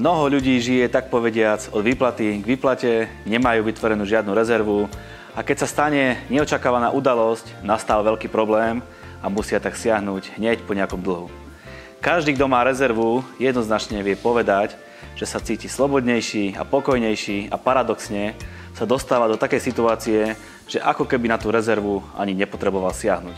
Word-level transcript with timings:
Mnoho 0.00 0.32
ľudí 0.32 0.56
žije 0.64 0.88
tak 0.88 1.12
povediac 1.12 1.76
od 1.76 1.84
výplaty 1.84 2.40
k 2.40 2.48
výplate, 2.48 3.12
nemajú 3.28 3.68
vytvorenú 3.68 4.08
žiadnu 4.08 4.32
rezervu 4.32 4.88
a 5.36 5.44
keď 5.44 5.56
sa 5.60 5.68
stane 5.68 6.24
neočakávaná 6.32 6.88
udalosť, 6.88 7.60
nastal 7.60 8.00
veľký 8.00 8.32
problém 8.32 8.80
a 9.20 9.28
musia 9.28 9.60
tak 9.60 9.76
siahnuť 9.76 10.40
hneď 10.40 10.64
po 10.64 10.72
nejakom 10.72 11.04
dlhu. 11.04 11.28
Každý, 12.00 12.32
kto 12.32 12.48
má 12.48 12.64
rezervu, 12.64 13.20
jednoznačne 13.36 14.00
vie 14.00 14.16
povedať, 14.16 14.72
že 15.20 15.28
sa 15.28 15.36
cíti 15.36 15.68
slobodnejší 15.68 16.56
a 16.56 16.64
pokojnejší 16.64 17.52
a 17.52 17.60
paradoxne 17.60 18.32
sa 18.72 18.88
dostáva 18.88 19.28
do 19.28 19.36
takej 19.36 19.60
situácie, 19.60 20.32
že 20.64 20.80
ako 20.80 21.04
keby 21.04 21.28
na 21.28 21.36
tú 21.36 21.52
rezervu 21.52 22.00
ani 22.16 22.32
nepotreboval 22.32 22.96
siahnuť. 22.96 23.36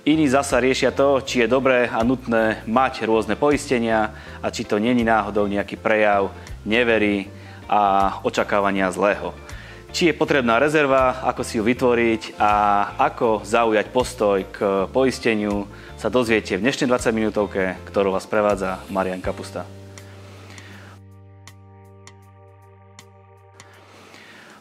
Iní 0.00 0.32
zasa 0.32 0.56
riešia 0.56 0.96
to, 0.96 1.20
či 1.20 1.44
je 1.44 1.52
dobré 1.52 1.84
a 1.84 2.00
nutné 2.00 2.64
mať 2.64 3.04
rôzne 3.04 3.36
poistenia 3.36 4.16
a 4.40 4.48
či 4.48 4.64
to 4.64 4.80
není 4.80 5.04
náhodou 5.04 5.44
nejaký 5.44 5.76
prejav 5.76 6.32
neverí 6.64 7.28
a 7.68 8.16
očakávania 8.24 8.88
zlého. 8.96 9.36
Či 9.92 10.08
je 10.08 10.16
potrebná 10.16 10.56
rezerva, 10.56 11.20
ako 11.20 11.44
si 11.44 11.60
ju 11.60 11.68
vytvoriť 11.68 12.40
a 12.40 12.52
ako 12.96 13.44
zaujať 13.44 13.86
postoj 13.92 14.40
k 14.48 14.88
poisteniu, 14.88 15.68
sa 16.00 16.08
dozviete 16.08 16.56
v 16.56 16.64
dnešnej 16.64 16.88
20 16.88 17.12
minútovke, 17.12 17.76
ktorú 17.84 18.16
vás 18.16 18.24
prevádza 18.24 18.80
Marian 18.88 19.20
Kapusta. 19.20 19.68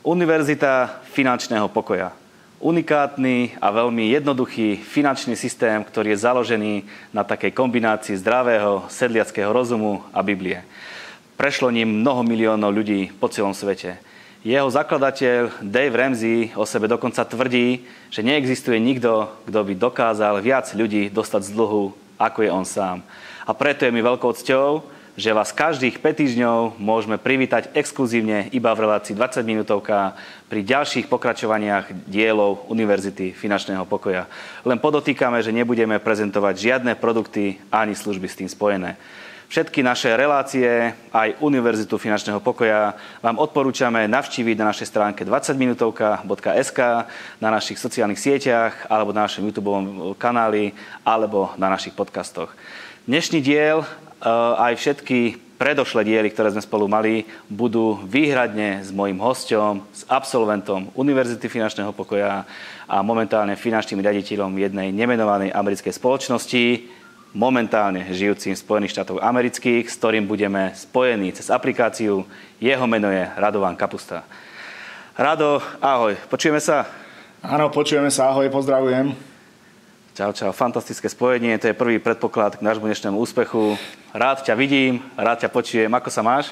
Univerzita 0.03 0.99
finančného 1.16 1.71
pokoja 1.71 2.11
unikátny 2.59 3.55
a 3.63 3.71
veľmi 3.71 4.11
jednoduchý 4.11 4.79
finančný 4.79 5.33
systém, 5.39 5.79
ktorý 5.83 6.13
je 6.13 6.23
založený 6.23 6.73
na 7.15 7.23
takej 7.23 7.55
kombinácii 7.55 8.19
zdravého 8.19 8.85
sedliackého 8.91 9.49
rozumu 9.49 10.03
a 10.11 10.19
Biblie. 10.19 10.63
Prešlo 11.39 11.71
ním 11.71 12.03
mnoho 12.03 12.21
miliónov 12.27 12.75
ľudí 12.75 13.16
po 13.16 13.31
celom 13.31 13.55
svete. 13.55 13.95
Jeho 14.43 14.67
zakladateľ 14.71 15.63
Dave 15.63 15.95
Ramsey 15.95 16.51
o 16.55 16.63
sebe 16.63 16.88
dokonca 16.88 17.27
tvrdí, 17.27 17.83
že 18.11 18.23
neexistuje 18.23 18.79
nikto, 18.79 19.27
kto 19.47 19.59
by 19.63 19.73
dokázal 19.75 20.39
viac 20.39 20.71
ľudí 20.75 21.11
dostať 21.11 21.47
z 21.47 21.51
dlhu, 21.55 21.91
ako 22.19 22.39
je 22.44 22.51
on 22.51 22.67
sám. 22.67 23.03
A 23.47 23.51
preto 23.55 23.83
je 23.88 23.91
mi 23.91 23.99
veľkou 24.03 24.31
cťou, 24.35 24.98
že 25.20 25.36
vás 25.36 25.52
každých 25.52 26.00
5 26.00 26.16
týždňov 26.16 26.58
môžeme 26.80 27.20
privítať 27.20 27.75
exkluzívne 27.75 28.48
iba 28.56 28.72
v 28.72 28.88
relácii 28.88 29.12
20 29.12 29.44
minútovka 29.44 30.16
pri 30.48 30.64
ďalších 30.64 31.12
pokračovaniach 31.12 31.92
dielov 32.08 32.64
Univerzity 32.72 33.36
finančného 33.36 33.84
pokoja. 33.84 34.31
Len 34.64 34.80
podotýkame, 34.80 35.44
že 35.44 35.52
nebudeme 35.52 36.00
prezentovať 36.00 36.56
žiadne 36.56 36.95
produkty 36.95 37.59
ani 37.67 38.00
služby 38.00 38.31
s 38.31 38.40
tým 38.40 38.47
spojené. 38.47 38.95
Všetky 39.52 39.81
naše 39.84 40.14
relácie, 40.14 40.94
aj 41.09 41.42
Univerzitu 41.42 42.00
finančného 42.00 42.40
pokoja, 42.40 42.94
vám 43.20 43.42
odporúčame 43.42 44.06
navštíviť 44.08 44.56
na 44.56 44.70
našej 44.72 44.88
stránke 44.88 45.25
20minutovka.sk, 45.25 46.80
na 47.44 47.50
našich 47.50 47.81
sociálnych 47.81 48.22
sieťach, 48.22 48.88
alebo 48.88 49.09
na 49.12 49.25
našom 49.25 49.44
YouTube 49.44 49.73
kanáli, 50.22 50.72
alebo 51.02 51.52
na 51.58 51.67
našich 51.67 51.97
podcastoch. 51.97 52.53
Dnešný 53.09 53.42
diel 53.42 53.84
aj 54.23 54.73
všetky 54.75 55.50
predošlé 55.59 56.08
diely, 56.08 56.31
ktoré 56.31 56.56
sme 56.56 56.64
spolu 56.64 56.88
mali, 56.88 57.28
budú 57.52 58.00
výhradne 58.08 58.80
s 58.80 58.95
mojim 58.95 59.20
hosťom, 59.20 59.84
s 59.92 60.08
absolventom 60.08 60.95
Univerzity 60.95 61.52
finančného 61.52 61.92
pokoja 61.92 62.47
a 62.88 62.97
momentálne 63.03 63.59
finančným 63.59 64.00
riaditeľom 64.00 64.56
jednej 64.56 64.95
nemenovanej 64.95 65.52
americkej 65.52 65.92
spoločnosti, 65.92 66.64
momentálne 67.36 68.08
žijúcim 68.09 68.56
v 68.56 68.64
Spojených 68.64 68.95
štátoch 68.95 69.20
amerických, 69.20 69.86
s 69.86 70.00
ktorým 70.00 70.25
budeme 70.25 70.72
spojení 70.73 71.36
cez 71.36 71.52
aplikáciu. 71.52 72.23
Jeho 72.58 72.86
meno 72.88 73.12
je 73.12 73.28
Radovan 73.38 73.75
Kapusta. 73.75 74.23
Rado, 75.19 75.59
ahoj, 75.84 76.16
počujeme 76.31 76.63
sa? 76.63 76.88
Áno, 77.44 77.68
počujeme 77.68 78.08
sa, 78.08 78.31
ahoj, 78.31 78.47
pozdravujem. 78.47 79.28
Čau, 80.19 80.35
čau, 80.35 80.52
fantastické 80.52 81.07
spojenie, 81.07 81.56
to 81.56 81.72
je 81.72 81.80
prvý 81.80 81.96
predpoklad 81.96 82.59
k 82.59 82.66
nášmu 82.68 82.91
dnešnému 82.91 83.16
úspechu. 83.24 83.80
Rád 84.12 84.44
ťa 84.44 84.52
vidím, 84.59 85.00
rád 85.16 85.47
ťa 85.47 85.47
počujem. 85.47 85.88
Ako 85.88 86.12
sa 86.12 86.19
máš? 86.19 86.52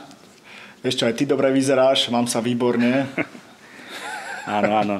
Ešte 0.79 1.03
aj 1.03 1.11
ty 1.19 1.27
dobre 1.27 1.51
vyzeráš, 1.51 2.07
mám 2.07 2.31
sa 2.31 2.39
výborne. 2.39 3.11
áno, 4.47 4.71
áno. 4.71 4.95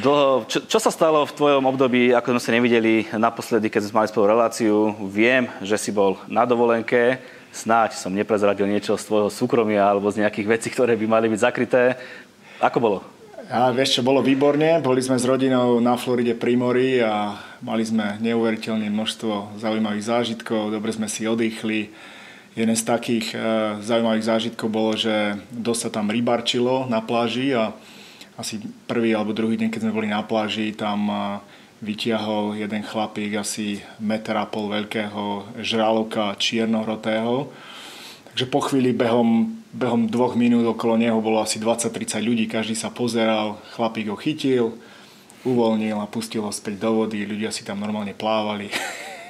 Dlho, 0.00 0.48
čo, 0.48 0.64
čo 0.64 0.78
sa 0.80 0.88
stalo 0.88 1.28
v 1.28 1.36
tvojom 1.36 1.68
období, 1.68 2.16
ako 2.16 2.32
sme 2.32 2.40
sa 2.40 2.56
nevideli 2.56 3.04
naposledy, 3.20 3.68
keď 3.68 3.84
sme 3.84 4.00
mali 4.00 4.08
spolu 4.08 4.32
reláciu? 4.32 4.96
Viem, 5.12 5.52
že 5.60 5.76
si 5.76 5.92
bol 5.92 6.16
na 6.32 6.48
dovolenke, 6.48 7.20
snáď 7.52 8.00
som 8.00 8.16
neprezradil 8.16 8.64
niečo 8.64 8.96
z 8.96 9.04
tvojho 9.04 9.28
súkromia 9.28 9.92
alebo 9.92 10.08
z 10.08 10.24
nejakých 10.24 10.48
vecí, 10.56 10.68
ktoré 10.72 10.96
by 10.96 11.04
mali 11.04 11.28
byť 11.28 11.44
zakryté. 11.44 12.00
Ako 12.64 12.80
bolo? 12.80 12.98
A 13.52 13.68
vieš 13.68 14.00
čo, 14.00 14.08
bolo 14.08 14.24
výborne. 14.24 14.80
Boli 14.80 15.04
sme 15.04 15.20
s 15.20 15.28
rodinou 15.28 15.76
na 15.76 15.92
Floride 16.00 16.32
pri 16.32 16.56
mori 16.56 17.04
a 17.04 17.36
mali 17.60 17.84
sme 17.84 18.16
neuveriteľné 18.24 18.88
množstvo 18.88 19.60
zaujímavých 19.60 20.08
zážitkov, 20.08 20.72
dobre 20.72 20.88
sme 20.88 21.04
si 21.04 21.28
oddychli. 21.28 21.92
Jeden 22.56 22.72
z 22.72 22.84
takých 22.88 23.36
e, 23.36 23.36
zaujímavých 23.84 24.24
zážitkov 24.24 24.72
bolo, 24.72 24.96
že 24.96 25.36
dosť 25.52 25.80
sa 25.84 25.90
tam 26.00 26.08
rybarčilo 26.08 26.88
na 26.88 27.04
pláži 27.04 27.52
a 27.52 27.76
asi 28.40 28.56
prvý 28.88 29.12
alebo 29.12 29.36
druhý 29.36 29.60
deň, 29.60 29.68
keď 29.68 29.84
sme 29.84 29.96
boli 30.00 30.08
na 30.08 30.24
pláži, 30.24 30.72
tam 30.72 31.12
e, 31.12 31.16
vytiahol 31.84 32.56
jeden 32.56 32.80
chlapík 32.80 33.36
asi 33.36 33.84
meter 34.00 34.32
a 34.32 34.48
pol 34.48 34.72
veľkého 34.72 35.60
žraloka 35.60 36.40
čiernohrotého. 36.40 37.52
Takže 38.32 38.48
po 38.48 38.64
chvíli 38.64 38.96
behom 38.96 39.60
behom 39.72 40.04
dvoch 40.06 40.36
minút 40.36 40.68
okolo 40.68 41.00
neho 41.00 41.16
bolo 41.24 41.40
asi 41.40 41.56
20-30 41.56 42.20
ľudí, 42.20 42.44
každý 42.44 42.76
sa 42.76 42.92
pozeral, 42.92 43.56
chlapík 43.72 44.12
ho 44.12 44.16
chytil, 44.20 44.76
uvoľnil 45.48 45.98
a 45.98 46.06
pustil 46.06 46.44
ho 46.44 46.52
späť 46.52 46.78
do 46.78 47.02
vody, 47.02 47.24
ľudia 47.24 47.48
si 47.50 47.64
tam 47.64 47.80
normálne 47.80 48.12
plávali. 48.12 48.68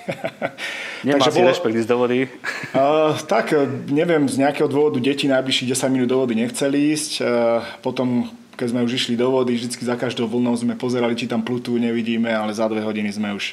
Nemá 1.06 1.22
Takže 1.22 1.30
si 1.30 1.40
bolo, 1.40 1.50
rešpekt 1.54 1.76
ísť 1.78 1.90
do 1.90 1.98
vody? 1.98 2.18
Uh, 2.72 3.12
tak, 3.28 3.52
neviem, 3.92 4.24
z 4.24 4.40
nejakého 4.40 4.64
dôvodu 4.64 4.96
deti 4.96 5.28
najbližších 5.28 5.76
10 5.76 5.92
minút 5.92 6.08
do 6.08 6.24
vody 6.24 6.32
nechceli 6.32 6.96
ísť. 6.96 7.20
Uh, 7.20 7.60
potom, 7.84 8.32
keď 8.56 8.72
sme 8.72 8.80
už 8.88 8.96
išli 8.96 9.12
do 9.12 9.28
vody, 9.28 9.60
vždy 9.60 9.76
za 9.76 9.92
každou 9.92 10.24
vlnou 10.24 10.56
sme 10.56 10.72
pozerali, 10.72 11.12
či 11.12 11.28
tam 11.28 11.44
plutú, 11.44 11.76
nevidíme, 11.76 12.32
ale 12.32 12.56
za 12.56 12.64
dve 12.72 12.80
hodiny 12.80 13.12
sme 13.12 13.36
už, 13.36 13.52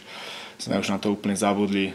sme 0.55 0.79
už 0.79 0.88
na 0.88 1.03
to 1.03 1.11
úplne 1.11 1.35
zabudli. 1.35 1.91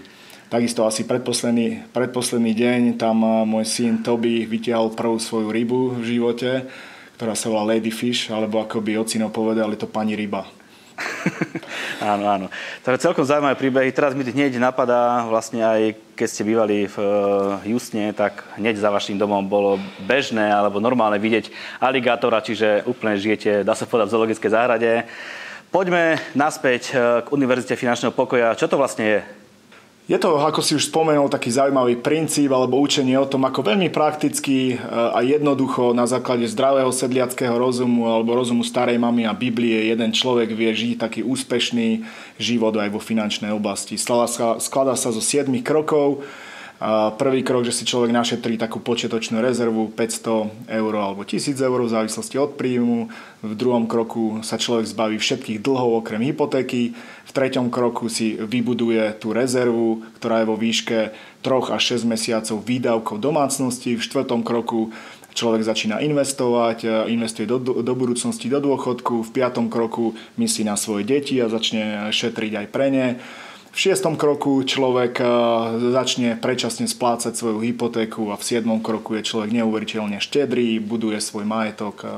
Takisto 0.54 0.86
asi 0.86 1.02
predposledný, 1.02 1.90
predposledný 1.90 2.54
deň 2.54 2.80
tam 2.94 3.26
môj 3.26 3.66
syn 3.66 4.06
Toby 4.06 4.46
vytiahol 4.46 4.94
prvú 4.94 5.18
svoju 5.18 5.50
rybu 5.50 5.98
v 5.98 6.14
živote, 6.14 6.70
ktorá 7.18 7.34
sa 7.34 7.50
volá 7.50 7.74
Ladyfish, 7.74 8.30
alebo 8.30 8.62
ako 8.62 8.78
by 8.78 9.02
ocino 9.02 9.34
povedal, 9.34 9.74
je 9.74 9.82
to 9.82 9.90
pani 9.90 10.14
ryba. 10.14 10.46
áno, 11.98 12.30
áno. 12.30 12.46
je 12.86 13.02
celkom 13.02 13.26
zaujímavé 13.26 13.58
príbehy. 13.58 13.90
Teraz 13.90 14.14
mi 14.14 14.22
hneď 14.22 14.62
napadá, 14.62 15.26
vlastne 15.26 15.58
aj 15.58 15.98
keď 16.14 16.28
ste 16.30 16.46
bývali 16.46 16.86
v 16.86 16.96
Justne, 17.66 18.14
tak 18.14 18.46
hneď 18.54 18.78
za 18.78 18.94
vašim 18.94 19.18
domom 19.18 19.42
bolo 19.50 19.82
bežné 20.06 20.54
alebo 20.54 20.78
normálne 20.78 21.18
vidieť 21.18 21.50
aligátora, 21.82 22.38
čiže 22.38 22.86
úplne 22.86 23.18
žijete, 23.18 23.66
dá 23.66 23.74
sa 23.74 23.90
povedať, 23.90 24.06
v 24.06 24.14
zoologickej 24.14 24.54
záhrade. 24.54 25.02
Poďme 25.74 26.22
naspäť 26.38 26.94
k 26.94 27.26
Univerzite 27.34 27.74
finančného 27.74 28.14
pokoja. 28.14 28.54
Čo 28.54 28.70
to 28.70 28.78
vlastne 28.78 29.18
je? 29.18 29.42
Je 30.04 30.20
to, 30.20 30.36
ako 30.36 30.60
si 30.60 30.76
už 30.76 30.92
spomenul, 30.92 31.32
taký 31.32 31.48
zaujímavý 31.48 31.96
princíp 31.96 32.52
alebo 32.52 32.76
učenie 32.76 33.16
o 33.16 33.24
tom, 33.24 33.48
ako 33.48 33.72
veľmi 33.72 33.88
prakticky 33.88 34.76
e, 34.76 34.84
a 34.92 35.24
jednoducho 35.24 35.96
na 35.96 36.04
základe 36.04 36.44
zdravého 36.44 36.92
sedliackého 36.92 37.56
rozumu 37.56 38.12
alebo 38.12 38.36
rozumu 38.36 38.60
starej 38.60 39.00
mamy 39.00 39.24
a 39.24 39.32
Biblie 39.32 39.88
jeden 39.88 40.12
človek 40.12 40.52
vie 40.52 40.76
žiť 40.76 41.00
taký 41.00 41.24
úspešný 41.24 42.04
život 42.36 42.76
aj 42.76 42.92
vo 42.92 43.00
finančnej 43.00 43.48
oblasti. 43.48 43.96
Skladá 43.96 44.28
sa, 44.28 44.46
skladá 44.60 44.92
sa 44.92 45.08
zo 45.08 45.24
7 45.24 45.48
krokov, 45.64 46.20
Prvý 47.14 47.46
krok, 47.46 47.62
že 47.62 47.70
si 47.70 47.86
človek 47.86 48.10
našetrí 48.10 48.58
takú 48.58 48.82
početočnú 48.82 49.38
rezervu 49.38 49.94
500 49.94 50.66
eur 50.66 50.92
alebo 50.98 51.22
1000 51.22 51.54
eur 51.54 51.80
v 51.86 51.94
závislosti 51.94 52.34
od 52.34 52.58
príjmu. 52.58 53.08
V 53.46 53.52
druhom 53.54 53.86
kroku 53.86 54.42
sa 54.42 54.58
človek 54.58 54.90
zbaví 54.90 55.16
všetkých 55.22 55.62
dlhov 55.62 56.02
okrem 56.02 56.18
hypotéky. 56.26 56.98
V 57.24 57.30
treťom 57.30 57.70
kroku 57.70 58.10
si 58.10 58.34
vybuduje 58.34 59.22
tú 59.22 59.30
rezervu, 59.30 60.02
ktorá 60.18 60.42
je 60.42 60.50
vo 60.50 60.58
výške 60.58 60.98
3 61.46 61.76
až 61.78 61.82
6 62.02 62.10
mesiacov 62.10 62.58
výdavkov 62.66 63.22
domácnosti. 63.22 63.94
V 63.94 64.02
štvrtom 64.02 64.42
kroku 64.42 64.90
človek 65.30 65.62
začína 65.62 66.02
investovať, 66.02 66.78
e, 66.82 66.88
investuje 67.14 67.46
do, 67.46 67.62
do 67.62 67.94
budúcnosti, 67.94 68.50
do 68.50 68.58
dôchodku. 68.58 69.22
V 69.22 69.30
piatom 69.30 69.70
kroku 69.70 70.18
myslí 70.42 70.66
na 70.66 70.74
svoje 70.74 71.06
deti 71.06 71.38
a 71.38 71.46
začne 71.46 72.10
šetriť 72.10 72.52
aj 72.60 72.66
pre 72.74 72.88
ne. 72.90 73.08
V 73.74 73.90
šiestom 73.90 74.14
kroku 74.14 74.62
človek 74.62 75.18
e, 75.18 75.26
začne 75.90 76.38
predčasne 76.38 76.86
splácať 76.86 77.34
svoju 77.34 77.58
hypotéku 77.58 78.30
a 78.30 78.38
v 78.38 78.46
siedmom 78.46 78.78
kroku 78.78 79.18
je 79.18 79.26
človek 79.26 79.50
neuveriteľne 79.50 80.22
štedrý, 80.22 80.78
buduje 80.78 81.18
svoj 81.18 81.42
majetok 81.42 82.06
a 82.06 82.14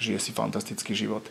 žije 0.00 0.16
si 0.16 0.30
fantastický 0.32 0.96
život. 0.96 1.28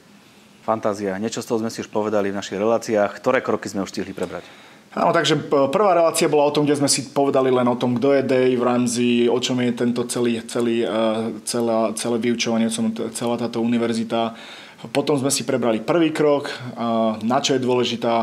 Fantázia. 0.62 1.18
Niečo 1.18 1.42
z 1.42 1.50
toho 1.50 1.58
sme 1.66 1.74
si 1.74 1.82
už 1.82 1.90
povedali 1.90 2.30
v 2.30 2.38
našich 2.38 2.62
reláciách. 2.62 3.18
Ktoré 3.18 3.42
kroky 3.42 3.66
sme 3.66 3.82
už 3.82 3.90
stihli 3.90 4.14
prebrať? 4.14 4.46
Áno, 4.94 5.10
takže 5.10 5.50
prvá 5.50 5.98
relácia 5.98 6.30
bola 6.30 6.46
o 6.46 6.54
tom, 6.54 6.70
kde 6.70 6.78
sme 6.78 6.90
si 6.90 7.10
povedali 7.10 7.50
len 7.50 7.66
o 7.66 7.78
tom, 7.78 7.98
kto 7.98 8.14
je 8.14 8.28
Dave 8.30 8.62
Ramsey, 8.62 9.26
o 9.26 9.42
čom 9.42 9.58
je 9.62 9.74
tento 9.74 10.06
celý, 10.06 10.42
celý, 10.46 10.86
celá, 11.46 11.94
celé 11.98 12.18
vyučovanie, 12.18 12.70
celá 13.14 13.36
táto 13.38 13.62
univerzita. 13.62 14.38
Potom 14.78 15.18
sme 15.18 15.34
si 15.34 15.42
prebrali 15.42 15.82
prvý 15.82 16.14
krok, 16.14 16.54
na 17.26 17.42
čo 17.42 17.58
je 17.58 17.66
dôležitá 17.66 18.16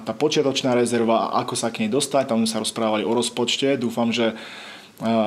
tá 0.00 0.12
počiatočná 0.16 0.72
rezerva 0.72 1.28
a 1.28 1.44
ako 1.44 1.52
sa 1.52 1.68
k 1.68 1.84
nej 1.84 1.92
dostať. 1.92 2.32
Tam 2.32 2.40
sme 2.40 2.48
sa 2.48 2.64
rozprávali 2.64 3.04
o 3.04 3.12
rozpočte. 3.12 3.76
Dúfam, 3.76 4.08
že 4.08 4.32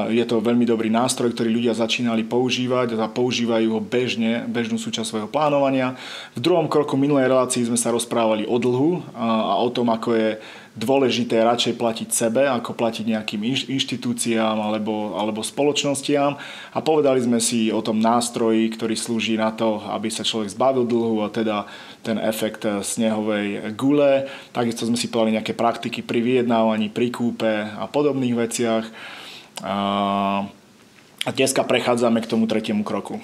je 0.09 0.25
to 0.25 0.41
veľmi 0.41 0.65
dobrý 0.65 0.89
nástroj, 0.89 1.37
ktorý 1.37 1.53
ľudia 1.53 1.77
začínali 1.77 2.25
používať 2.25 2.97
a 2.97 3.05
používajú 3.05 3.77
ho 3.77 3.81
bežne, 3.83 4.49
bežnú 4.49 4.81
súčasť 4.81 5.05
svojho 5.05 5.29
plánovania. 5.29 5.93
V 6.33 6.41
druhom 6.41 6.65
kroku 6.65 6.97
minulej 6.97 7.29
relácii 7.29 7.69
sme 7.69 7.77
sa 7.77 7.93
rozprávali 7.93 8.49
o 8.49 8.57
dlhu 8.57 9.05
a 9.13 9.61
o 9.61 9.69
tom, 9.69 9.93
ako 9.93 10.17
je 10.17 10.29
dôležité 10.75 11.39
radšej 11.39 11.79
platiť 11.79 12.09
sebe, 12.11 12.43
ako 12.43 12.75
platiť 12.75 13.07
nejakým 13.07 13.41
inštitúciám 13.71 14.59
alebo, 14.59 15.15
alebo 15.15 15.39
spoločnostiam. 15.39 16.35
A 16.75 16.77
povedali 16.83 17.23
sme 17.23 17.39
si 17.39 17.71
o 17.71 17.79
tom 17.79 18.03
nástroji, 18.03 18.67
ktorý 18.75 18.93
slúži 18.99 19.39
na 19.39 19.55
to, 19.55 19.79
aby 19.87 20.11
sa 20.11 20.27
človek 20.27 20.51
zbavil 20.51 20.83
dlhu 20.83 21.23
a 21.23 21.31
teda 21.31 21.63
ten 22.03 22.19
efekt 22.19 22.67
snehovej 22.67 23.71
gule. 23.79 24.27
Takisto 24.51 24.83
sme 24.83 24.99
si 24.99 25.07
povedali 25.07 25.39
nejaké 25.39 25.55
praktiky 25.55 26.03
pri 26.03 26.19
vyjednávaní, 26.19 26.91
pri 26.91 27.07
kúpe 27.09 27.53
a 27.71 27.87
podobných 27.87 28.35
veciach. 28.35 28.85
A 29.63 31.31
dneska 31.31 31.63
prechádzame 31.63 32.19
k 32.19 32.29
tomu 32.29 32.51
tretiemu 32.51 32.83
kroku. 32.83 33.23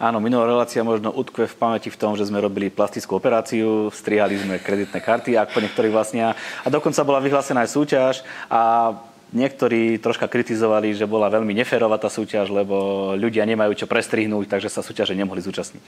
Áno, 0.00 0.16
minulá 0.16 0.48
relácia 0.48 0.80
možno 0.80 1.12
utkve 1.12 1.44
v 1.44 1.58
pamäti 1.60 1.92
v 1.92 2.00
tom, 2.00 2.16
že 2.16 2.24
sme 2.24 2.40
robili 2.40 2.72
plastickú 2.72 3.20
operáciu, 3.20 3.92
strihali 3.92 4.40
sme 4.40 4.56
kreditné 4.56 4.96
karty, 4.96 5.36
ak 5.36 5.52
po 5.52 5.60
niektorých 5.60 5.92
vlastnia. 5.92 6.32
A 6.64 6.72
dokonca 6.72 7.04
bola 7.04 7.20
vyhlásená 7.20 7.68
aj 7.68 7.76
súťaž 7.76 8.14
a 8.48 8.96
niektorí 9.36 10.00
troška 10.00 10.24
kritizovali, 10.24 10.96
že 10.96 11.04
bola 11.04 11.28
veľmi 11.28 11.52
neférová 11.52 12.00
tá 12.00 12.08
súťaž, 12.08 12.48
lebo 12.48 13.12
ľudia 13.12 13.44
nemajú 13.44 13.76
čo 13.76 13.84
prestrihnúť, 13.84 14.48
takže 14.48 14.72
sa 14.72 14.80
súťaže 14.80 15.12
nemohli 15.12 15.44
zúčastniť. 15.44 15.84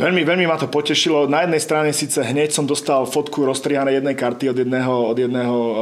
Veľmi, 0.00 0.24
veľmi 0.24 0.48
ma 0.48 0.56
to 0.56 0.72
potešilo. 0.72 1.28
Na 1.28 1.44
jednej 1.44 1.60
strane 1.60 1.92
síce 1.92 2.24
hneď 2.24 2.56
som 2.56 2.64
dostal 2.64 3.04
fotku 3.04 3.44
rozstrihanej 3.44 4.00
jednej 4.00 4.16
karty 4.16 4.48
od 4.48 4.56
jedného, 4.56 5.12
od 5.12 5.18
jedného 5.20 5.52
uh, 5.52 5.68
uh, 5.68 5.76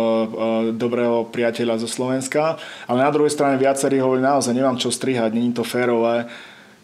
dobrého 0.74 1.30
priateľa 1.30 1.78
zo 1.78 1.86
Slovenska, 1.86 2.58
ale 2.90 3.06
na 3.06 3.14
druhej 3.14 3.30
strane 3.30 3.62
viacerí 3.62 4.02
hovorili, 4.02 4.26
naozaj 4.26 4.58
nemám 4.58 4.74
čo 4.74 4.90
strihať, 4.90 5.30
není 5.30 5.54
to 5.54 5.62
férové. 5.62 6.26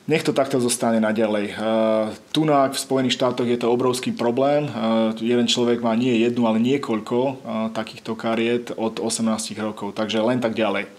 Nech 0.05 0.21
to 0.21 0.37
takto 0.37 0.61
zostane 0.61 1.01
naďalej. 1.01 1.57
Uh, 1.57 2.13
tu 2.29 2.45
na, 2.45 2.69
v 2.69 2.77
Spojených 2.77 3.17
štátoch 3.17 3.49
je 3.49 3.57
to 3.57 3.73
obrovský 3.73 4.13
problém. 4.13 4.69
Uh, 4.69 5.17
jeden 5.17 5.49
človek 5.49 5.81
má 5.81 5.97
nie 5.97 6.21
jednu, 6.21 6.45
ale 6.45 6.61
niekoľko 6.61 7.17
uh, 7.17 7.33
takýchto 7.73 8.13
kariet 8.13 8.77
od 8.77 9.01
18 9.01 9.25
rokov, 9.57 9.97
takže 9.97 10.21
len 10.21 10.45
tak 10.45 10.53
ďalej. 10.53 10.93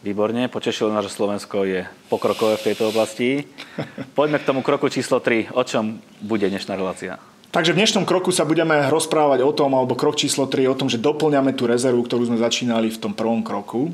Výborne, 0.00 0.48
potešilo 0.48 0.88
nás, 0.88 1.04
že 1.04 1.12
Slovensko 1.12 1.68
je 1.68 1.84
pokrokové 2.08 2.56
v 2.56 2.72
tejto 2.72 2.88
oblasti. 2.88 3.44
Poďme 4.16 4.40
k 4.40 4.48
tomu 4.48 4.64
kroku 4.64 4.88
číslo 4.88 5.20
3. 5.20 5.52
O 5.52 5.60
čom 5.60 6.00
bude 6.24 6.48
dnešná 6.48 6.72
relácia? 6.72 7.20
Takže 7.52 7.76
v 7.76 7.84
dnešnom 7.84 8.08
kroku 8.08 8.32
sa 8.32 8.48
budeme 8.48 8.88
rozprávať 8.88 9.44
o 9.44 9.52
tom, 9.52 9.76
alebo 9.76 9.92
krok 9.92 10.16
číslo 10.16 10.48
3, 10.48 10.72
o 10.72 10.78
tom, 10.78 10.88
že 10.88 10.96
doplňame 10.96 11.52
tú 11.52 11.68
rezervu, 11.68 12.00
ktorú 12.00 12.32
sme 12.32 12.40
začínali 12.40 12.88
v 12.88 12.96
tom 12.96 13.12
prvom 13.12 13.44
kroku. 13.44 13.92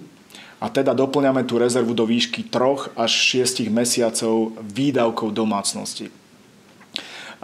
A 0.64 0.72
teda 0.72 0.96
doplňame 0.96 1.44
tú 1.44 1.61
rezervu 1.61 1.93
do 1.93 2.08
výšky 2.08 2.49
3 2.49 2.96
až 2.96 3.12
6 3.44 3.69
mesiacov 3.69 4.56
výdavkov 4.64 5.37
domácnosti. 5.37 6.08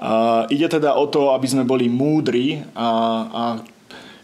Uh, 0.01 0.49
ide 0.49 0.65
teda 0.65 0.97
o 0.97 1.05
to, 1.05 1.37
aby 1.37 1.45
sme 1.45 1.69
boli 1.69 1.85
múdri 1.93 2.65
a, 2.73 2.89
a 3.29 3.43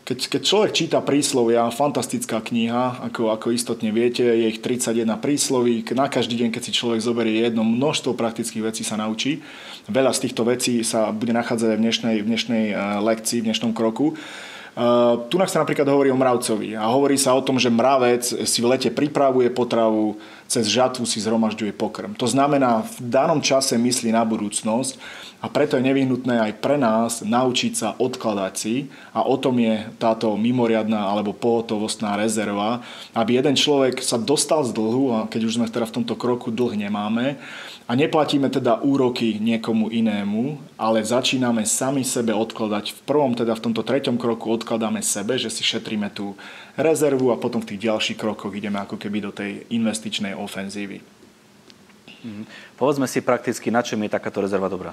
keď, 0.08 0.38
keď 0.38 0.42
človek 0.46 0.72
číta 0.72 0.98
príslovia, 1.04 1.68
fantastická 1.68 2.40
kniha, 2.40 3.04
ako, 3.10 3.36
ako 3.36 3.52
istotne 3.52 3.92
viete, 3.92 4.24
je 4.24 4.48
ich 4.48 4.64
31 4.64 5.04
prísloví, 5.20 5.84
na 5.92 6.08
každý 6.08 6.40
deň, 6.40 6.54
keď 6.54 6.62
si 6.64 6.72
človek 6.72 7.02
zoberie 7.02 7.42
jedno, 7.42 7.66
množstvo 7.66 8.16
praktických 8.16 8.72
vecí 8.72 8.82
sa 8.86 8.96
naučí. 8.96 9.44
Veľa 9.90 10.16
z 10.16 10.30
týchto 10.30 10.48
vecí 10.48 10.80
sa 10.86 11.12
bude 11.12 11.36
nachádzať 11.36 11.74
aj 11.74 11.76
v 11.76 11.84
dnešnej, 11.84 12.16
v 12.22 12.28
dnešnej 12.32 12.64
eh, 12.70 12.76
lekcii, 13.02 13.44
v 13.44 13.46
dnešnom 13.50 13.74
kroku. 13.76 14.14
Uh, 14.14 14.55
tu 15.32 15.40
sa 15.40 15.64
napríklad 15.64 15.88
hovorí 15.88 16.12
o 16.12 16.20
mravcovi 16.20 16.76
a 16.76 16.84
hovorí 16.92 17.16
sa 17.16 17.32
o 17.32 17.40
tom, 17.40 17.56
že 17.56 17.72
mravec 17.72 18.28
si 18.44 18.60
v 18.60 18.68
lete 18.68 18.92
pripravuje 18.92 19.48
potravu, 19.48 20.20
cez 20.44 20.68
žatvu 20.68 21.08
si 21.08 21.16
zhromažďuje 21.24 21.72
pokrm. 21.72 22.12
To 22.20 22.28
znamená, 22.28 22.84
v 22.84 23.08
danom 23.08 23.40
čase 23.40 23.80
myslí 23.80 24.12
na 24.12 24.20
budúcnosť 24.22 25.00
a 25.40 25.48
preto 25.48 25.80
je 25.80 25.86
nevyhnutné 25.88 26.38
aj 26.38 26.52
pre 26.60 26.76
nás 26.76 27.24
naučiť 27.24 27.72
sa 27.72 27.88
odkladať 27.96 28.52
si 28.52 28.92
a 29.16 29.24
o 29.24 29.40
tom 29.40 29.56
je 29.56 29.88
táto 29.96 30.36
mimoriadná 30.36 31.08
alebo 31.08 31.32
pohotovostná 31.32 32.20
rezerva, 32.20 32.84
aby 33.16 33.40
jeden 33.40 33.56
človek 33.56 34.04
sa 34.04 34.20
dostal 34.20 34.60
z 34.60 34.76
dlhu, 34.76 35.16
a 35.16 35.18
keď 35.24 35.40
už 35.48 35.56
sme 35.56 35.72
teda 35.72 35.88
v 35.88 36.04
tomto 36.04 36.20
kroku 36.20 36.52
dlh 36.52 36.76
nemáme, 36.76 37.40
a 37.86 37.94
neplatíme 37.94 38.50
teda 38.50 38.82
úroky 38.82 39.38
niekomu 39.38 39.94
inému, 39.94 40.58
ale 40.74 41.06
začíname 41.06 41.62
sami 41.62 42.02
sebe 42.02 42.34
odkladať. 42.34 42.90
V 42.90 43.00
prvom, 43.06 43.30
teda 43.30 43.54
v 43.54 43.62
tomto 43.62 43.86
treťom 43.86 44.18
kroku 44.18 44.50
odkladáme 44.66 44.98
sebe, 44.98 45.38
že 45.38 45.46
si 45.46 45.62
šetríme 45.62 46.10
tú 46.10 46.34
rezervu 46.74 47.30
a 47.30 47.38
potom 47.38 47.62
v 47.62 47.70
tých 47.70 47.86
ďalších 47.86 48.18
krokoch 48.18 48.50
ideme 48.50 48.82
ako 48.82 48.98
keby 48.98 49.22
do 49.22 49.30
tej 49.30 49.62
investičnej 49.70 50.34
ofenzívy. 50.34 50.98
Mhm. 52.26 52.42
Povedzme 52.74 53.06
si 53.06 53.22
prakticky, 53.22 53.70
na 53.70 53.86
čom 53.86 54.02
je 54.02 54.10
takáto 54.10 54.42
rezerva 54.42 54.66
dobrá. 54.66 54.90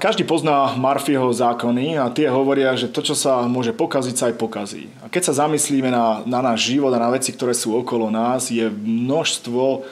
Každý 0.00 0.24
pozná 0.24 0.72
Murphyho 0.80 1.28
zákony 1.28 2.00
a 2.00 2.08
tie 2.08 2.24
hovoria, 2.30 2.72
že 2.72 2.88
to, 2.88 3.04
čo 3.04 3.12
sa 3.12 3.44
môže 3.44 3.76
pokaziť, 3.76 4.14
sa 4.16 4.24
aj 4.32 4.40
pokazí. 4.40 4.88
A 5.04 5.12
keď 5.12 5.28
sa 5.28 5.44
zamyslíme 5.44 5.92
na, 5.92 6.24
na 6.24 6.40
náš 6.40 6.72
život 6.72 6.88
a 6.96 7.02
na 7.02 7.12
veci, 7.12 7.36
ktoré 7.36 7.52
sú 7.52 7.76
okolo 7.76 8.08
nás, 8.08 8.48
je 8.48 8.64
množstvo 8.64 9.84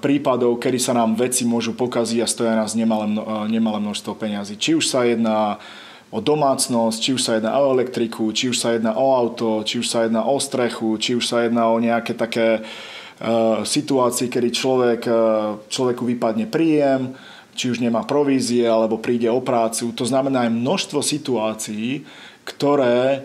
prípadov, 0.00 0.56
kedy 0.56 0.80
sa 0.80 0.96
nám 0.96 1.20
veci 1.20 1.44
môžu 1.44 1.76
pokaziť 1.76 2.24
a 2.24 2.30
stoja 2.30 2.56
nás 2.56 2.72
nemalé, 2.72 3.12
nemalé 3.52 3.76
množstvo 3.76 4.16
peňazí. 4.16 4.56
Či 4.56 4.80
už 4.80 4.88
sa 4.88 5.04
jedná 5.04 5.60
o 6.08 6.18
domácnosť, 6.24 6.98
či 6.98 7.10
už 7.12 7.20
sa 7.20 7.36
jedná 7.36 7.56
o 7.60 7.76
elektriku, 7.76 8.32
či 8.32 8.48
už 8.48 8.56
sa 8.56 8.72
jedná 8.72 8.96
o 8.96 9.12
auto, 9.12 9.60
či 9.64 9.80
už 9.80 9.86
sa 9.86 10.08
jedná 10.08 10.24
o 10.24 10.40
strechu, 10.40 10.96
či 10.96 11.14
už 11.14 11.24
sa 11.24 11.44
jedná 11.44 11.68
o 11.68 11.76
nejaké 11.76 12.16
také 12.16 12.64
uh, 12.64 13.60
situácie, 13.68 14.32
kedy 14.32 14.48
človek, 14.48 15.00
uh, 15.04 15.60
človeku 15.68 16.08
vypadne 16.08 16.48
príjem, 16.48 17.12
či 17.58 17.74
už 17.74 17.82
nemá 17.82 18.06
provízie 18.06 18.62
alebo 18.62 19.02
príde 19.02 19.26
o 19.26 19.42
prácu. 19.42 19.90
To 19.98 20.06
znamená 20.06 20.46
aj 20.46 20.54
množstvo 20.54 21.02
situácií, 21.02 22.06
ktoré 22.46 23.02
e, 23.10 23.20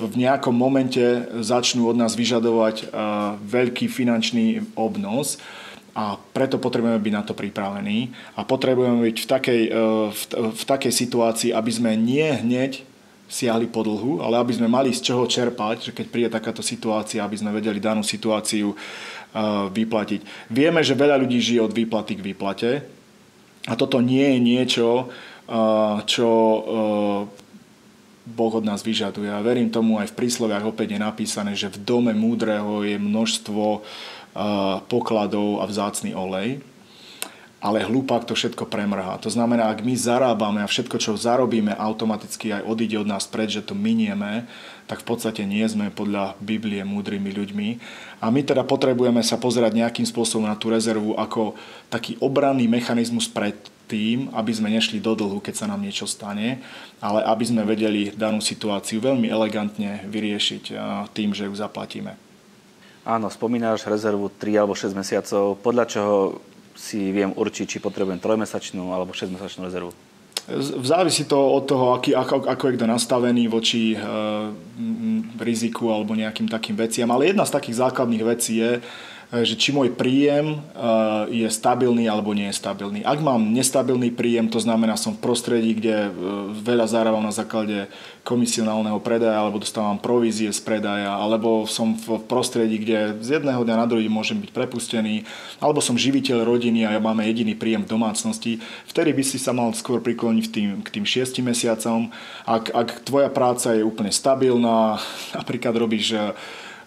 v 0.00 0.14
nejakom 0.16 0.56
momente 0.56 1.28
začnú 1.44 1.92
od 1.92 2.00
nás 2.00 2.16
vyžadovať 2.16 2.76
e, 2.80 2.84
veľký 3.44 3.92
finančný 3.92 4.64
obnos 4.80 5.36
a 6.00 6.16
preto 6.16 6.56
potrebujeme 6.56 6.96
byť 6.96 7.12
na 7.12 7.24
to 7.28 7.36
pripravení 7.36 8.08
a 8.32 8.40
potrebujeme 8.48 9.04
byť 9.04 9.16
v 9.20 9.26
takej, 9.28 9.62
e, 9.68 9.70
v, 10.08 10.22
v 10.56 10.64
takej 10.64 10.92
situácii, 10.96 11.50
aby 11.52 11.68
sme 11.68 11.92
nie 12.00 12.24
hneď 12.24 12.88
siahli 13.28 13.68
po 13.68 13.84
dlhu, 13.84 14.24
ale 14.24 14.40
aby 14.40 14.56
sme 14.56 14.66
mali 14.66 14.90
z 14.96 15.12
čoho 15.12 15.28
čerpať, 15.28 15.92
že 15.92 15.94
keď 15.94 16.06
príde 16.08 16.30
takáto 16.32 16.64
situácia, 16.64 17.22
aby 17.22 17.36
sme 17.36 17.54
vedeli 17.54 17.78
danú 17.78 18.02
situáciu 18.02 18.74
vyplatiť. 19.70 20.50
Vieme, 20.50 20.82
že 20.82 20.98
veľa 20.98 21.14
ľudí 21.22 21.38
žije 21.38 21.62
od 21.62 21.70
výplaty 21.70 22.18
k 22.18 22.26
výplate, 22.26 22.70
a 23.68 23.76
toto 23.76 24.00
nie 24.00 24.24
je 24.24 24.38
niečo, 24.40 24.88
čo 26.08 26.30
Boh 28.24 28.52
od 28.54 28.64
nás 28.64 28.80
vyžaduje. 28.80 29.28
A 29.28 29.44
verím 29.44 29.68
tomu 29.68 30.00
aj 30.00 30.14
v 30.14 30.18
prísloviach 30.24 30.64
opäť 30.64 30.96
je 30.96 31.00
napísané, 31.02 31.52
že 31.52 31.68
v 31.68 31.82
dome 31.84 32.12
múdreho 32.16 32.80
je 32.86 32.96
množstvo 32.96 33.84
pokladov 34.86 35.62
a 35.62 35.64
vzácný 35.66 36.14
olej 36.14 36.62
ale 37.60 37.84
hlupák 37.84 38.24
to 38.24 38.32
všetko 38.32 38.72
premrhá. 38.72 39.20
To 39.20 39.28
znamená, 39.28 39.68
ak 39.68 39.84
my 39.84 39.92
zarábame 39.92 40.64
a 40.64 40.70
všetko, 40.70 40.96
čo 40.96 41.20
zarobíme, 41.20 41.76
automaticky 41.76 42.56
aj 42.56 42.64
odíde 42.64 42.96
od 42.96 43.04
nás 43.04 43.28
preč, 43.28 43.60
že 43.60 43.60
to 43.60 43.76
minieme, 43.76 44.48
tak 44.88 45.04
v 45.04 45.06
podstate 45.12 45.44
nie 45.44 45.62
sme 45.68 45.92
podľa 45.92 46.40
Biblie 46.40 46.80
múdrymi 46.88 47.28
ľuďmi. 47.28 47.68
A 48.24 48.32
my 48.32 48.40
teda 48.40 48.64
potrebujeme 48.64 49.20
sa 49.20 49.36
pozerať 49.36 49.76
nejakým 49.76 50.08
spôsobom 50.08 50.48
na 50.48 50.56
tú 50.56 50.72
rezervu 50.72 51.12
ako 51.20 51.52
taký 51.92 52.16
obranný 52.24 52.64
mechanizmus 52.64 53.28
pred 53.28 53.54
tým, 53.92 54.32
aby 54.32 54.52
sme 54.56 54.72
nešli 54.72 54.96
do 54.96 55.12
dlhu, 55.12 55.44
keď 55.44 55.54
sa 55.60 55.68
nám 55.68 55.84
niečo 55.84 56.08
stane, 56.08 56.64
ale 56.96 57.20
aby 57.28 57.44
sme 57.44 57.68
vedeli 57.68 58.08
danú 58.08 58.40
situáciu 58.40 59.04
veľmi 59.04 59.28
elegantne 59.28 60.08
vyriešiť 60.08 60.72
tým, 61.12 61.36
že 61.36 61.44
ju 61.44 61.54
zaplatíme. 61.54 62.29
Áno, 63.04 63.32
spomínaš 63.32 63.88
rezervu 63.88 64.28
3 64.28 64.60
alebo 64.60 64.76
6 64.76 64.92
mesiacov. 64.92 65.56
Podľa 65.64 65.84
čoho 65.88 66.16
si 66.76 67.12
viem 67.12 67.32
určiť, 67.32 67.66
či 67.66 67.78
potrebujem 67.80 68.20
trojmesačnú 68.20 68.92
alebo 68.92 69.16
6-mesačnú 69.16 69.68
rezervu? 69.68 69.92
Závisí 70.82 71.30
to 71.30 71.38
od 71.38 71.64
toho, 71.68 71.94
aký, 71.94 72.16
ako, 72.16 72.48
ako 72.48 72.64
je 72.66 72.74
kto 72.74 72.86
nastavený 72.88 73.46
voči 73.46 73.94
e, 73.94 73.98
riziku 75.38 75.94
alebo 75.94 76.16
nejakým 76.16 76.50
takým 76.50 76.74
veciam. 76.74 77.06
Ale 77.14 77.30
jedna 77.30 77.46
z 77.46 77.54
takých 77.54 77.86
základných 77.86 78.24
vecí 78.24 78.58
je, 78.58 78.82
že 79.30 79.54
či 79.54 79.70
môj 79.70 79.94
príjem 79.94 80.58
je 81.30 81.46
stabilný 81.46 82.10
alebo 82.10 82.34
nie 82.34 82.50
je 82.50 82.58
stabilný. 82.58 83.06
Ak 83.06 83.22
mám 83.22 83.54
nestabilný 83.54 84.10
príjem, 84.10 84.50
to 84.50 84.58
znamená, 84.58 84.98
som 84.98 85.14
v 85.14 85.22
prostredí, 85.22 85.78
kde 85.78 86.10
veľa 86.66 86.90
zarábam 86.90 87.22
na 87.22 87.30
základe 87.30 87.86
komisionálneho 88.26 88.98
predaja 88.98 89.38
alebo 89.38 89.62
dostávam 89.62 90.02
provízie 90.02 90.50
z 90.50 90.58
predaja, 90.66 91.14
alebo 91.14 91.62
som 91.70 91.94
v 91.94 92.18
prostredí, 92.26 92.82
kde 92.82 93.22
z 93.22 93.38
jedného 93.38 93.62
dňa 93.62 93.76
na 93.78 93.86
druhý 93.86 94.10
môžem 94.10 94.42
byť 94.42 94.50
prepustený, 94.50 95.22
alebo 95.62 95.78
som 95.78 95.94
živiteľ 95.94 96.42
rodiny 96.42 96.82
a 96.82 96.98
ja 96.98 97.00
máme 97.00 97.22
jediný 97.22 97.54
príjem 97.54 97.86
v 97.86 97.92
domácnosti, 97.94 98.58
vtedy 98.90 99.14
by 99.14 99.22
si 99.22 99.38
sa 99.38 99.54
mal 99.54 99.70
skôr 99.78 100.02
prikloniť 100.02 100.44
tým, 100.50 100.68
k 100.82 100.88
tým 100.90 101.06
šiestim 101.06 101.46
mesiacom. 101.46 102.10
Ak, 102.50 102.74
ak 102.74 103.06
tvoja 103.06 103.30
práca 103.30 103.78
je 103.78 103.86
úplne 103.86 104.10
stabilná, 104.10 104.98
napríklad 105.38 105.78
robíš 105.78 106.18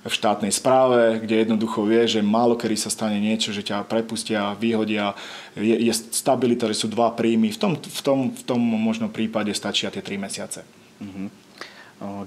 v 0.04 0.12
štátnej 0.12 0.52
správe, 0.52 1.24
kde 1.24 1.48
jednoducho 1.48 1.88
vie, 1.88 2.04
že 2.04 2.20
málo 2.20 2.60
kedy 2.60 2.76
sa 2.76 2.92
stane 2.92 3.24
niečo, 3.24 3.56
že 3.56 3.64
ťa 3.64 3.88
prepustia, 3.88 4.52
vyhodia, 4.60 5.16
je, 5.56 5.80
je 5.80 5.94
stabilita, 5.96 6.68
že 6.68 6.84
sú 6.84 6.92
dva 6.92 7.16
príjmy. 7.16 7.56
V 7.56 7.60
tom, 7.60 7.72
v 7.80 8.02
tom, 8.04 8.20
v 8.36 8.44
tom 8.44 8.60
možno 8.60 9.08
prípade 9.08 9.56
stačia 9.56 9.88
tie 9.88 10.04
3 10.04 10.20
mesiace. 10.20 10.68
Uh-huh. 11.00 11.32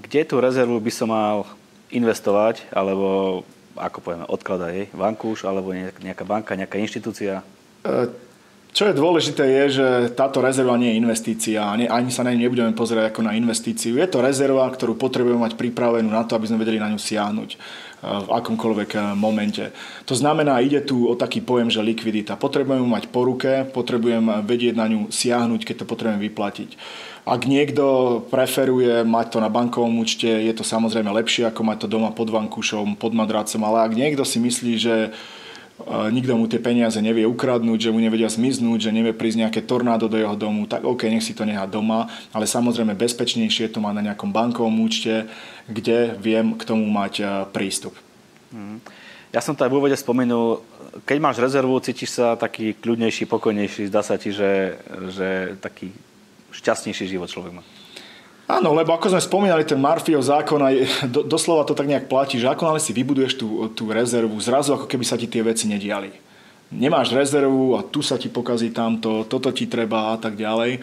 Kde 0.01 0.25
tú 0.25 0.41
rezervu 0.41 0.81
by 0.81 0.91
som 0.91 1.13
mal 1.13 1.45
investovať, 1.93 2.65
alebo 2.73 3.41
ako 3.77 3.97
povieme, 4.01 4.25
odkladať 4.25 4.71
jej? 4.73 4.85
Vankúš, 4.97 5.45
alebo 5.45 5.69
nejaká 6.01 6.25
banka, 6.25 6.57
nejaká 6.57 6.81
inštitúcia? 6.81 7.45
E, 7.85 8.09
čo 8.77 8.85
je 8.85 8.93
dôležité 8.93 9.41
je, 9.41 9.81
že 9.81 9.87
táto 10.13 10.37
rezerva 10.37 10.77
nie 10.77 10.93
je 10.93 11.01
investícia 11.01 11.65
a 11.65 11.73
ani 11.73 12.13
sa 12.13 12.21
na 12.21 12.29
ňu 12.29 12.45
nebudeme 12.45 12.77
pozerať 12.77 13.09
ako 13.09 13.25
na 13.25 13.33
investíciu. 13.33 13.97
Je 13.97 14.05
to 14.05 14.21
rezerva, 14.21 14.69
ktorú 14.69 14.93
potrebujeme 14.93 15.41
mať 15.41 15.57
pripravenú 15.57 16.13
na 16.13 16.21
to, 16.29 16.37
aby 16.37 16.45
sme 16.45 16.61
vedeli 16.61 16.77
na 16.77 16.93
ňu 16.93 17.01
siahnuť 17.01 17.49
e, 17.49 17.57
v 18.05 18.29
akomkoľvek 18.37 18.89
e, 18.93 18.99
momente. 19.17 19.73
To 20.05 20.13
znamená, 20.13 20.61
ide 20.61 20.85
tu 20.85 21.09
o 21.09 21.17
taký 21.17 21.41
pojem, 21.41 21.73
že 21.73 21.81
likvidita. 21.81 22.37
Potrebujeme 22.37 22.85
mať 22.85 23.09
po 23.09 23.25
ruke, 23.25 23.65
potrebujem 23.65 24.45
vedieť 24.45 24.77
na 24.77 24.85
ňu 24.85 25.09
siahnuť, 25.09 25.65
keď 25.65 25.75
to 25.81 25.89
potrebujem 25.89 26.21
vyplatiť. 26.29 26.77
Ak 27.25 27.49
niekto 27.49 28.21
preferuje 28.29 29.01
mať 29.01 29.25
to 29.33 29.37
na 29.41 29.49
bankovom 29.49 29.97
účte, 29.97 30.29
je 30.29 30.53
to 30.53 30.61
samozrejme 30.61 31.09
lepšie 31.17 31.49
ako 31.49 31.65
mať 31.65 31.77
to 31.81 31.87
doma 31.97 32.13
pod 32.13 32.29
vankúšom, 32.29 32.93
pod 32.93 33.17
madracom, 33.17 33.57
ale 33.65 33.89
ak 33.89 33.97
niekto 33.97 34.21
si 34.21 34.37
myslí, 34.37 34.73
že 34.77 35.17
nikto 35.85 36.33
mu 36.33 36.49
tie 36.49 36.57
peniaze 36.57 36.97
nevie 36.97 37.29
ukradnúť, 37.29 37.89
že 37.89 37.93
mu 37.93 38.01
nevedia 38.01 38.25
zmiznúť, 38.25 38.89
že 38.89 38.95
nevie 38.95 39.13
prísť 39.13 39.45
nejaké 39.45 39.61
tornádo 39.61 40.09
do 40.09 40.17
jeho 40.17 40.33
domu, 40.33 40.65
tak 40.65 40.81
OK, 40.81 41.05
nech 41.05 41.21
si 41.21 41.37
to 41.37 41.45
nechá 41.45 41.69
doma, 41.69 42.09
ale 42.33 42.49
samozrejme 42.49 42.97
bezpečnejšie 42.97 43.69
to 43.69 43.77
má 43.77 43.93
na 43.93 44.01
nejakom 44.01 44.33
bankovom 44.33 44.73
účte, 44.81 45.29
kde 45.69 46.17
viem 46.17 46.57
k 46.57 46.65
tomu 46.65 46.89
mať 46.89 47.13
e, 47.21 47.25
prístup. 47.53 47.93
Hmm. 48.49 48.81
Ja 49.29 49.43
som 49.43 49.53
to 49.53 49.67
aj 49.67 49.69
v 49.69 49.77
úvode 49.77 49.93
spomenul, 49.93 50.65
keď 51.05 51.17
máš 51.21 51.37
rezervu, 51.37 51.77
cítiš 51.77 52.17
sa 52.17 52.33
taký 52.33 52.73
kľudnejší, 52.73 53.29
pokojnejší, 53.29 53.91
zdá 53.91 54.01
sa 54.01 54.17
ti, 54.17 54.33
že, 54.33 54.81
že 55.13 55.59
taký 55.61 55.93
šťastnejší 56.57 57.05
život 57.05 57.29
človek 57.29 57.53
má. 57.53 57.63
Áno, 58.47 58.71
lebo 58.71 58.95
ako 58.95 59.11
sme 59.11 59.19
spomínali, 59.19 59.67
ten 59.67 59.75
Murphyho 59.75 60.23
zákon 60.23 60.63
aj 60.63 60.75
do, 61.11 61.19
doslova 61.27 61.67
to 61.67 61.75
tak 61.75 61.83
nejak 61.91 62.07
platí, 62.07 62.39
že 62.39 62.47
ako 62.47 62.79
si 62.79 62.95
vybuduješ 62.95 63.35
tú, 63.35 63.67
tú 63.75 63.91
rezervu, 63.91 64.39
zrazu 64.39 64.71
ako 64.71 64.87
keby 64.87 65.03
sa 65.03 65.19
ti 65.19 65.27
tie 65.27 65.43
veci 65.43 65.67
nediali. 65.67 66.07
Nemáš 66.71 67.11
rezervu 67.11 67.75
a 67.75 67.83
tu 67.83 67.99
sa 67.99 68.15
ti 68.15 68.31
pokazí 68.31 68.71
tamto, 68.71 69.27
toto 69.27 69.51
ti 69.51 69.67
treba 69.67 70.15
a 70.15 70.17
tak 70.19 70.39
ďalej. 70.39 70.79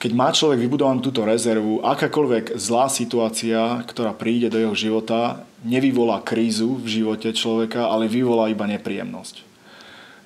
Keď 0.00 0.10
má 0.16 0.32
človek 0.32 0.64
vybudovanú 0.64 1.04
túto 1.04 1.28
rezervu, 1.28 1.84
akákoľvek 1.84 2.56
zlá 2.56 2.88
situácia, 2.88 3.84
ktorá 3.84 4.16
príde 4.16 4.48
do 4.48 4.56
jeho 4.56 4.72
života, 4.72 5.44
nevyvolá 5.60 6.24
krízu 6.24 6.80
v 6.80 6.88
živote 6.88 7.36
človeka, 7.36 7.92
ale 7.92 8.08
vyvolá 8.08 8.48
iba 8.48 8.64
nepríjemnosť. 8.64 9.51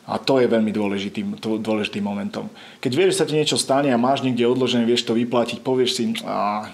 A 0.07 0.23
to 0.23 0.39
je 0.39 0.47
veľmi 0.47 0.71
dôležitým, 0.71 1.35
dôležitým 1.43 2.05
momentom. 2.07 2.47
Keď 2.79 2.93
vieš, 2.95 3.11
že 3.15 3.19
sa 3.19 3.27
ti 3.27 3.35
niečo 3.35 3.59
stane 3.59 3.91
a 3.91 3.99
máš 3.99 4.23
niekde 4.23 4.47
odložené, 4.47 4.87
vieš 4.87 5.03
to 5.03 5.19
vyplatiť, 5.19 5.67
povieš 5.67 5.91
si, 5.99 6.05
a, 6.23 6.71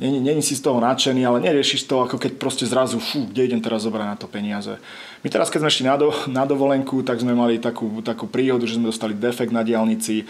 není, 0.00 0.24
není 0.24 0.40
si 0.40 0.56
z 0.56 0.64
toho 0.64 0.80
nadšený, 0.80 1.20
ale 1.20 1.44
neriešiš 1.44 1.84
to, 1.84 2.00
ako 2.00 2.16
keď 2.16 2.40
proste 2.40 2.64
zrazu, 2.64 2.96
fú, 2.96 3.28
kde 3.28 3.52
idem 3.52 3.60
teraz 3.60 3.84
zobrať 3.84 4.06
na 4.08 4.16
to 4.16 4.24
peniaze. 4.24 4.72
My 5.20 5.28
teraz, 5.28 5.52
keď 5.52 5.68
sme 5.68 5.74
šli 5.74 5.84
na, 5.84 5.96
do, 6.00 6.08
na 6.32 6.48
dovolenku, 6.48 7.04
tak 7.04 7.20
sme 7.20 7.36
mali 7.36 7.60
takú, 7.60 8.00
takú 8.00 8.24
príhodu, 8.24 8.64
že 8.64 8.80
sme 8.80 8.88
dostali 8.88 9.12
defekt 9.12 9.52
na 9.52 9.60
diálnici 9.60 10.24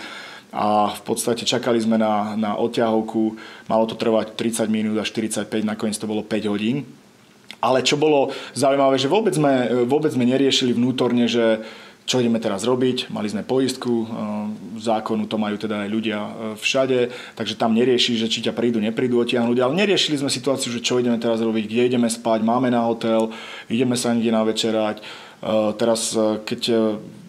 a 0.53 0.93
v 0.93 1.03
podstate 1.07 1.49
čakali 1.49 1.81
sme 1.81 1.97
na, 1.97 2.37
na 2.37 2.61
odťahovku, 2.61 3.39
malo 3.71 3.89
to 3.89 3.97
trvať 3.97 4.37
30 4.37 4.69
minút 4.69 5.01
a 5.01 5.07
45, 5.07 5.49
nakoniec 5.65 5.97
to 5.97 6.11
bolo 6.11 6.27
5 6.27 6.53
hodín. 6.53 6.85
Ale 7.63 7.87
čo 7.87 7.95
bolo 7.95 8.35
zaujímavé, 8.59 8.99
že 8.99 9.07
vôbec 9.07 9.39
sme, 9.39 9.87
vôbec 9.87 10.11
sme 10.11 10.27
neriešili 10.27 10.75
vnútorne, 10.75 11.31
že 11.31 11.63
čo 12.03 12.19
ideme 12.19 12.43
teraz 12.43 12.67
robiť, 12.67 13.15
mali 13.15 13.31
sme 13.31 13.47
poistku, 13.47 14.05
v 14.05 14.79
e, 14.79 14.83
zákonu 14.83 15.31
to 15.31 15.39
majú 15.39 15.55
teda 15.55 15.87
aj 15.87 15.91
ľudia 15.91 16.19
e, 16.19 16.31
všade, 16.59 16.99
takže 17.39 17.55
tam 17.55 17.79
nerieši, 17.79 18.19
že 18.19 18.27
či 18.27 18.43
ťa 18.43 18.53
prídu, 18.53 18.83
neprídu 18.83 19.23
otiahnuť, 19.23 19.59
ale 19.63 19.79
neriešili 19.79 20.19
sme 20.19 20.27
situáciu, 20.27 20.75
že 20.75 20.83
čo 20.83 20.99
ideme 20.99 21.17
teraz 21.23 21.39
robiť, 21.39 21.65
kde 21.71 21.89
ideme 21.95 22.11
spať, 22.11 22.43
máme 22.43 22.75
na 22.75 22.83
hotel, 22.83 23.31
ideme 23.71 23.95
sa 23.95 24.11
niekde 24.11 24.35
navečerať. 24.35 24.99
E, 24.99 25.03
teraz, 25.79 26.19
keď 26.43 26.61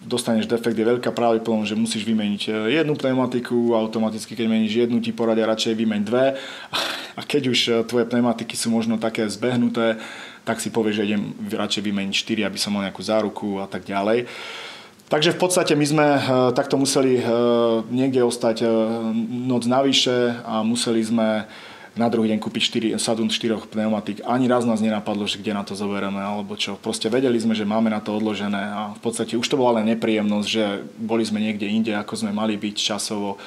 dostaneš 0.04 0.50
defekt, 0.50 0.76
je 0.76 0.84
veľká 0.84 1.14
pravdepodobnosť, 1.14 1.70
že 1.70 1.80
musíš 1.80 2.04
vymeniť 2.04 2.68
jednu 2.74 2.98
pneumatiku, 2.98 3.78
automaticky 3.78 4.36
keď 4.36 4.46
meníš 4.50 4.84
jednu, 4.84 5.00
ti 5.00 5.14
poradia 5.14 5.48
radšej 5.48 5.80
vymeň 5.80 6.02
dve 6.02 6.34
a 7.18 7.20
keď 7.22 7.42
už 7.48 7.60
tvoje 7.86 8.10
pneumatiky 8.10 8.58
sú 8.58 8.74
možno 8.74 8.98
také 8.98 9.22
zbehnuté, 9.30 10.02
tak 10.44 10.60
si 10.60 10.68
povieš, 10.68 11.00
že 11.00 11.06
idem 11.08 11.22
radšej 11.50 11.82
vymeniť 11.82 12.14
4, 12.44 12.48
aby 12.48 12.58
som 12.60 12.76
mal 12.76 12.84
nejakú 12.84 13.00
záruku 13.00 13.58
a 13.60 13.66
tak 13.66 13.88
ďalej. 13.88 14.28
Takže 15.08 15.36
v 15.36 15.40
podstate 15.40 15.72
my 15.76 15.86
sme 15.86 16.06
uh, 16.16 16.50
takto 16.56 16.80
museli 16.80 17.20
uh, 17.20 17.84
niekde 17.92 18.24
ostať 18.24 18.64
uh, 18.64 18.70
noc 19.28 19.68
navyše 19.68 20.40
a 20.44 20.64
museli 20.64 21.04
sme 21.04 21.44
na 21.94 22.10
druhý 22.10 22.26
deň 22.34 22.42
kúpiť 22.42 22.96
4, 22.96 22.98
sadun 22.98 23.30
4 23.30 23.70
pneumatik. 23.70 24.24
Ani 24.26 24.50
raz 24.50 24.66
nás 24.66 24.82
nenapadlo, 24.82 25.30
že 25.30 25.38
kde 25.38 25.54
na 25.54 25.62
to 25.62 25.78
zoberieme 25.78 26.18
alebo 26.18 26.58
čo. 26.58 26.74
Proste 26.74 27.06
vedeli 27.06 27.38
sme, 27.38 27.54
že 27.54 27.68
máme 27.68 27.86
na 27.86 28.02
to 28.02 28.16
odložené 28.16 28.58
a 28.58 28.80
v 28.98 29.00
podstate 29.04 29.38
už 29.38 29.46
to 29.46 29.60
bola 29.60 29.78
len 29.78 29.94
nepríjemnosť, 29.94 30.48
že 30.48 30.64
boli 30.98 31.22
sme 31.22 31.38
niekde 31.38 31.70
inde, 31.70 31.92
ako 31.94 32.26
sme 32.26 32.34
mali 32.34 32.58
byť 32.58 32.76
časovo 32.76 33.38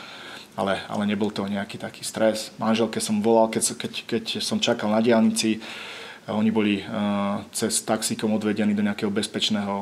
ale, 0.57 0.81
ale 0.89 1.05
nebol 1.05 1.29
to 1.29 1.45
nejaký 1.45 1.77
taký 1.77 2.01
stres. 2.01 2.49
Manželke 2.57 2.97
som 2.97 3.21
volal, 3.21 3.53
keď, 3.53 3.77
keď, 3.77 3.93
keď 4.09 4.23
som 4.41 4.57
čakal 4.57 4.89
na 4.89 5.05
diálnici, 5.05 5.61
oni 6.27 6.51
boli 6.51 6.83
cez 7.55 7.79
taxikom 7.87 8.35
odvedení 8.35 8.75
do 8.75 8.83
nejakého 8.83 9.07
bezpečného 9.07 9.73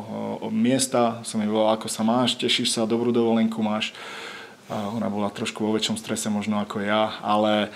miesta. 0.54 1.25
Som 1.25 1.42
jej 1.42 1.50
volal, 1.50 1.74
ako 1.74 1.90
sa 1.90 2.06
máš, 2.06 2.38
tešíš 2.38 2.70
sa, 2.70 2.86
dobrú 2.86 3.10
dovolenku 3.10 3.66
máš. 3.66 3.98
Ona 4.70 5.10
bola 5.10 5.34
trošku 5.34 5.66
vo 5.66 5.74
väčšom 5.74 5.98
strese 5.98 6.30
možno 6.30 6.62
ako 6.62 6.86
ja, 6.86 7.18
ale 7.25 7.74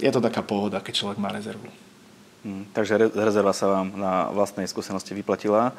je 0.00 0.10
to 0.12 0.24
taká 0.24 0.40
pohoda, 0.40 0.80
keď 0.80 1.04
človek 1.04 1.20
má 1.20 1.28
rezervu. 1.28 1.68
Hmm, 2.44 2.64
takže 2.72 3.12
rezerva 3.12 3.52
sa 3.52 3.66
vám 3.68 3.92
na 3.98 4.32
vlastnej 4.32 4.64
skúsenosti 4.64 5.12
vyplatila. 5.12 5.76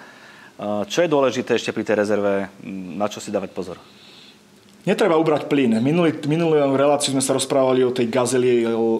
Čo 0.85 1.01
je 1.01 1.09
dôležité 1.09 1.55
ešte 1.55 1.73
pri 1.73 1.87
tej 1.87 2.03
rezerve, 2.03 2.51
na 2.93 3.07
čo 3.09 3.23
si 3.23 3.31
dávať 3.33 3.55
pozor? 3.55 3.79
Netreba 4.89 5.21
ubrať 5.21 5.45
plyn. 5.45 5.77
Minulý, 5.85 6.17
minulú 6.25 6.57
reláciu 6.73 7.13
sme 7.13 7.21
sa 7.21 7.37
rozprávali 7.37 7.85
o 7.85 7.93
tej 7.93 8.09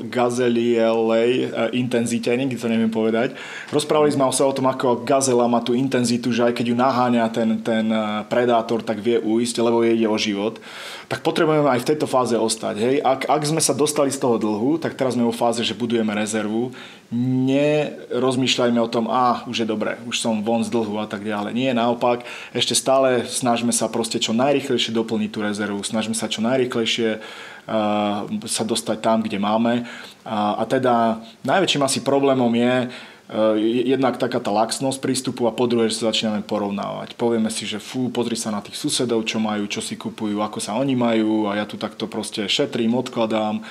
gazelielej 0.06 1.32
e, 1.34 1.46
intenzite, 1.82 2.30
nikdy 2.30 2.54
to 2.62 2.70
neviem 2.70 2.94
povedať. 2.94 3.34
Rozprávali 3.74 4.14
sme 4.14 4.30
sa 4.30 4.46
o 4.46 4.54
tom, 4.54 4.70
ako 4.70 5.02
gazela 5.02 5.50
má 5.50 5.66
tú 5.66 5.74
intenzitu, 5.74 6.30
že 6.30 6.46
aj 6.46 6.54
keď 6.54 6.66
ju 6.70 6.76
naháňa 6.78 7.26
ten, 7.34 7.58
ten 7.66 7.90
e, 7.90 8.22
predátor, 8.30 8.86
tak 8.86 9.02
vie 9.02 9.18
uísť, 9.18 9.66
lebo 9.66 9.82
jej 9.82 9.98
ide 9.98 10.06
o 10.06 10.14
život. 10.14 10.62
Tak 11.10 11.26
potrebujeme 11.26 11.66
aj 11.66 11.82
v 11.82 11.90
tejto 11.90 12.06
fáze 12.06 12.38
ostať. 12.38 12.76
Hej? 12.78 12.96
Ak, 13.02 13.26
ak 13.26 13.42
sme 13.50 13.58
sa 13.58 13.74
dostali 13.74 14.14
z 14.14 14.22
toho 14.22 14.38
dlhu, 14.38 14.78
tak 14.78 14.94
teraz 14.94 15.18
sme 15.18 15.26
vo 15.26 15.34
fáze, 15.34 15.66
že 15.66 15.74
budujeme 15.74 16.14
rezervu 16.14 16.70
nerozmýšľajme 17.10 18.78
o 18.78 18.92
tom, 18.92 19.10
a 19.10 19.42
už 19.50 19.66
je 19.66 19.68
dobre, 19.68 19.98
už 20.06 20.22
som 20.22 20.46
von 20.46 20.62
z 20.62 20.70
dlhu 20.70 21.02
a 21.02 21.10
tak 21.10 21.26
ďalej. 21.26 21.58
Nie, 21.58 21.74
naopak, 21.74 22.22
ešte 22.54 22.78
stále 22.78 23.26
snažme 23.26 23.74
sa 23.74 23.90
proste 23.90 24.22
čo 24.22 24.30
najrychlejšie 24.38 24.94
doplniť 24.94 25.30
tú 25.34 25.42
rezervu, 25.42 25.82
snažme 25.82 26.14
sa 26.14 26.30
čo 26.30 26.46
najrychlejšie 26.46 27.18
uh, 27.18 28.30
sa 28.46 28.62
dostať 28.62 28.98
tam, 29.02 29.26
kde 29.26 29.42
máme. 29.42 29.90
A, 30.22 30.62
a 30.62 30.64
teda 30.70 31.26
najväčším 31.42 31.82
asi 31.82 32.06
problémom 32.06 32.54
je 32.54 32.94
uh, 32.94 33.58
jednak 33.90 34.22
taká 34.22 34.38
tá 34.38 34.54
laxnosť 34.54 35.02
prístupu 35.02 35.50
a 35.50 35.56
po 35.58 35.66
druhé, 35.66 35.90
že 35.90 36.06
sa 36.06 36.14
začíname 36.14 36.46
porovnávať. 36.46 37.18
Povieme 37.18 37.50
si, 37.50 37.66
že 37.66 37.82
fú, 37.82 38.14
pozri 38.14 38.38
sa 38.38 38.54
na 38.54 38.62
tých 38.62 38.78
susedov, 38.78 39.26
čo 39.26 39.42
majú, 39.42 39.66
čo 39.66 39.82
si 39.82 39.98
kupujú, 39.98 40.46
ako 40.46 40.62
sa 40.62 40.78
oni 40.78 40.94
majú 40.94 41.50
a 41.50 41.58
ja 41.58 41.66
tu 41.66 41.74
takto 41.74 42.06
proste 42.06 42.46
šetrím, 42.46 42.94
odkladám. 42.94 43.66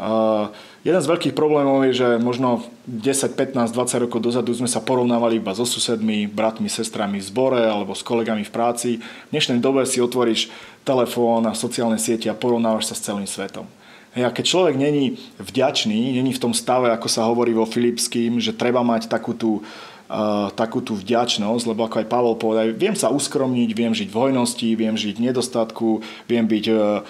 Uh, 0.00 0.48
Jeden 0.80 0.96
z 0.96 1.10
veľkých 1.12 1.36
problémov 1.36 1.84
je, 1.92 2.00
že 2.00 2.08
možno 2.16 2.64
10, 2.88 3.36
15, 3.36 3.68
20 3.68 4.04
rokov 4.08 4.24
dozadu 4.24 4.48
sme 4.56 4.64
sa 4.64 4.80
porovnávali 4.80 5.36
iba 5.36 5.52
so 5.52 5.68
susedmi, 5.68 6.24
bratmi, 6.24 6.72
sestrami 6.72 7.20
v 7.20 7.28
zbore 7.28 7.60
alebo 7.60 7.92
s 7.92 8.00
kolegami 8.00 8.48
v 8.48 8.54
práci. 8.54 8.90
V 8.96 9.30
dnešnej 9.36 9.60
dobe 9.60 9.84
si 9.84 10.00
otvoríš 10.00 10.48
telefón 10.80 11.44
a 11.44 11.52
sociálne 11.52 12.00
siete 12.00 12.32
a 12.32 12.38
porovnávaš 12.38 12.88
sa 12.88 12.94
s 12.96 13.04
celým 13.04 13.28
svetom. 13.28 13.68
A 14.16 14.32
keď 14.32 14.44
človek 14.56 14.80
není 14.80 15.20
vďačný, 15.36 16.16
není 16.16 16.32
v 16.32 16.42
tom 16.48 16.56
stave, 16.56 16.88
ako 16.88 17.08
sa 17.12 17.28
hovorí 17.28 17.52
vo 17.52 17.68
Filipským, 17.68 18.40
že 18.40 18.56
treba 18.56 18.80
mať 18.80 19.12
takú 19.12 19.36
tú 19.36 19.60
takú 20.58 20.82
tú 20.82 20.98
vďačnosť, 20.98 21.70
lebo 21.70 21.86
ako 21.86 22.02
aj 22.02 22.10
Pavel 22.10 22.34
povedal, 22.34 22.74
viem 22.74 22.98
sa 22.98 23.14
uskromniť, 23.14 23.70
viem 23.70 23.94
žiť 23.94 24.10
v 24.10 24.18
hojnosti, 24.18 24.68
viem 24.74 24.98
žiť 24.98 25.22
v 25.22 25.24
nedostatku, 25.30 26.02
viem 26.26 26.50
byť 26.50 26.64
uh, 26.66 27.06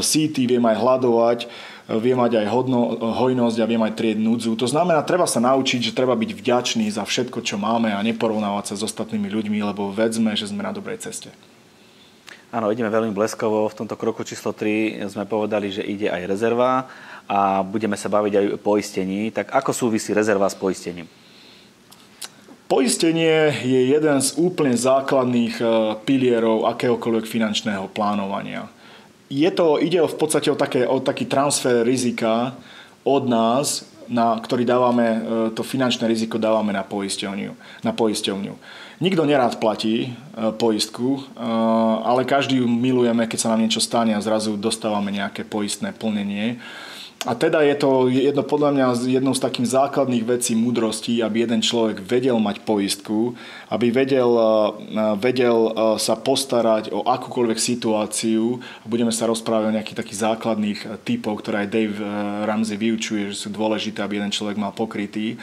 síty, 0.00 0.48
viem 0.48 0.64
aj 0.64 0.80
hľadovať, 0.80 1.38
vie 2.00 2.16
mať 2.16 2.40
aj 2.40 2.46
hodno, 2.48 2.96
hojnosť 2.96 3.58
a 3.60 3.68
vie 3.68 3.76
mať 3.76 3.92
trieť 3.92 4.16
núdzu. 4.16 4.56
To 4.56 4.64
znamená, 4.64 5.04
treba 5.04 5.28
sa 5.28 5.36
naučiť, 5.44 5.92
že 5.92 5.96
treba 5.96 6.16
byť 6.16 6.30
vďačný 6.32 6.88
za 6.88 7.04
všetko, 7.04 7.44
čo 7.44 7.60
máme 7.60 7.92
a 7.92 8.00
neporovnávať 8.00 8.72
sa 8.72 8.74
s 8.80 8.86
ostatnými 8.88 9.28
ľuďmi, 9.28 9.60
lebo 9.60 9.92
vedzme, 9.92 10.32
že 10.32 10.48
sme 10.48 10.64
na 10.64 10.72
dobrej 10.72 11.04
ceste. 11.04 11.28
Áno, 12.54 12.70
ideme 12.70 12.88
veľmi 12.88 13.10
bleskovo. 13.10 13.66
V 13.66 13.78
tomto 13.84 13.98
kroku 13.98 14.22
číslo 14.22 14.54
3 14.54 15.10
sme 15.10 15.26
povedali, 15.26 15.74
že 15.74 15.82
ide 15.82 16.06
aj 16.08 16.22
rezerva 16.24 16.86
a 17.26 17.60
budeme 17.66 17.98
sa 17.98 18.06
baviť 18.08 18.32
aj 18.32 18.46
o 18.54 18.62
poistení. 18.62 19.28
Tak 19.34 19.52
ako 19.52 19.74
súvisí 19.74 20.14
rezerva 20.14 20.46
s 20.48 20.56
poistením? 20.56 21.10
Poistenie 22.64 23.52
je 23.60 23.92
jeden 23.92 24.18
z 24.24 24.40
úplne 24.40 24.72
základných 24.72 25.54
eh, 25.60 25.68
pilierov 26.08 26.64
akéhokoľvek 26.70 27.28
finančného 27.28 27.92
plánovania 27.92 28.72
je 29.34 29.50
to, 29.50 29.82
ide 29.82 29.98
v 29.98 30.16
podstate 30.16 30.46
o, 30.50 30.56
také, 30.56 30.86
o 30.86 31.02
taký 31.02 31.26
transfer 31.26 31.82
rizika 31.82 32.54
od 33.02 33.26
nás, 33.26 33.82
na, 34.06 34.38
ktorý 34.38 34.62
dávame, 34.62 35.06
e, 35.06 35.18
to 35.56 35.66
finančné 35.66 36.06
riziko 36.06 36.38
dávame 36.38 36.70
na 36.70 36.86
poisťovňu. 36.86 37.82
Na 37.82 37.92
poisťovňu. 37.96 38.54
Nikto 39.02 39.26
nerád 39.26 39.58
platí 39.58 40.06
e, 40.06 40.08
poistku, 40.54 41.18
e, 41.18 41.22
ale 42.04 42.28
každý 42.28 42.62
ju 42.62 42.66
milujeme, 42.70 43.26
keď 43.26 43.38
sa 43.40 43.50
nám 43.50 43.66
niečo 43.66 43.82
stane 43.82 44.14
a 44.14 44.22
zrazu 44.22 44.54
dostávame 44.54 45.10
nejaké 45.10 45.42
poistné 45.42 45.90
plnenie. 45.90 46.62
A 47.24 47.32
teda 47.32 47.64
je 47.64 47.72
to 47.80 48.12
jedno, 48.12 48.44
podľa 48.44 48.70
mňa 48.76 48.86
jednou 49.08 49.32
z 49.32 49.40
takých 49.40 49.80
základných 49.80 50.28
vecí 50.28 50.52
múdrosti, 50.52 51.24
aby 51.24 51.48
jeden 51.48 51.64
človek 51.64 52.04
vedel 52.04 52.36
mať 52.36 52.60
poistku, 52.68 53.32
aby 53.72 53.88
vedel, 53.88 54.28
eh, 54.28 55.16
vedel 55.16 55.72
eh, 55.72 55.72
sa 55.96 56.20
postarať 56.20 56.92
o 56.92 57.00
akúkoľvek 57.00 57.56
situáciu. 57.56 58.60
Budeme 58.84 59.08
sa 59.08 59.24
rozprávať 59.24 59.72
o 59.72 59.76
nejakých 59.80 60.00
takých 60.04 60.20
základných 60.20 60.80
eh, 60.84 60.88
typov, 61.00 61.40
ktoré 61.40 61.64
aj 61.64 61.72
Dave 61.72 61.96
Ramsey 62.44 62.76
vyučuje, 62.76 63.32
že 63.32 63.40
sú 63.40 63.48
dôležité, 63.48 64.04
aby 64.04 64.20
jeden 64.20 64.28
človek 64.28 64.60
mal 64.60 64.76
pokrytý. 64.76 65.40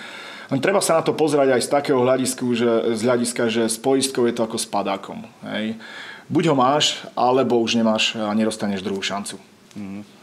Len 0.53 0.61
treba 0.61 0.85
sa 0.85 1.00
na 1.00 1.03
to 1.03 1.17
pozerať 1.17 1.57
aj 1.57 1.61
z 1.65 1.69
takého 1.71 2.00
hľadiska, 2.03 2.43
že, 2.53 2.71
z 2.93 3.01
hľadiska, 3.07 3.43
že 3.50 3.63
s 3.65 3.81
poistkou 3.81 4.29
je 4.29 4.35
to 4.38 4.45
ako 4.45 4.59
s 4.59 4.69
padákom. 4.69 5.25
Hej. 5.47 5.79
Buď 6.29 6.53
ho 6.53 6.55
máš, 6.59 7.01
alebo 7.17 7.57
už 7.57 7.79
nemáš 7.79 8.13
a 8.19 8.29
nedostaneš 8.38 8.85
druhú 8.85 9.01
šancu. 9.01 9.39
Mm. 9.73 10.21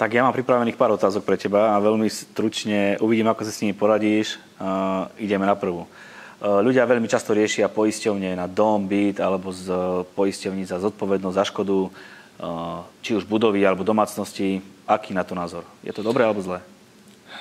Tak 0.00 0.16
ja 0.16 0.24
mám 0.24 0.32
pripravených 0.32 0.80
pár 0.80 0.96
otázok 0.96 1.28
pre 1.28 1.36
teba 1.36 1.76
a 1.76 1.84
veľmi 1.84 2.08
stručne 2.08 2.96
uvidím, 3.04 3.28
ako 3.28 3.44
sa 3.44 3.52
s 3.52 3.60
nimi 3.60 3.76
poradíš. 3.76 4.40
Uh, 4.56 5.04
ideme 5.20 5.44
na 5.44 5.52
prvú. 5.52 5.84
Uh, 5.84 6.64
ľudia 6.64 6.88
veľmi 6.88 7.04
často 7.04 7.36
riešia 7.36 7.68
poisťovne 7.68 8.32
na 8.32 8.48
dom, 8.48 8.88
byt 8.88 9.20
alebo 9.20 9.52
z 9.52 9.68
poisťovní 10.16 10.64
za 10.64 10.80
zodpovednosť 10.80 11.36
za 11.36 11.44
škodu, 11.52 11.78
uh, 11.84 12.80
či 13.04 13.12
už 13.12 13.28
budovy 13.28 13.60
alebo 13.60 13.84
domácnosti. 13.84 14.64
Aký 14.88 15.12
na 15.12 15.20
to 15.20 15.36
názor? 15.36 15.68
Je 15.84 15.92
to 15.92 16.00
dobré 16.00 16.24
alebo 16.24 16.40
zlé? 16.40 16.64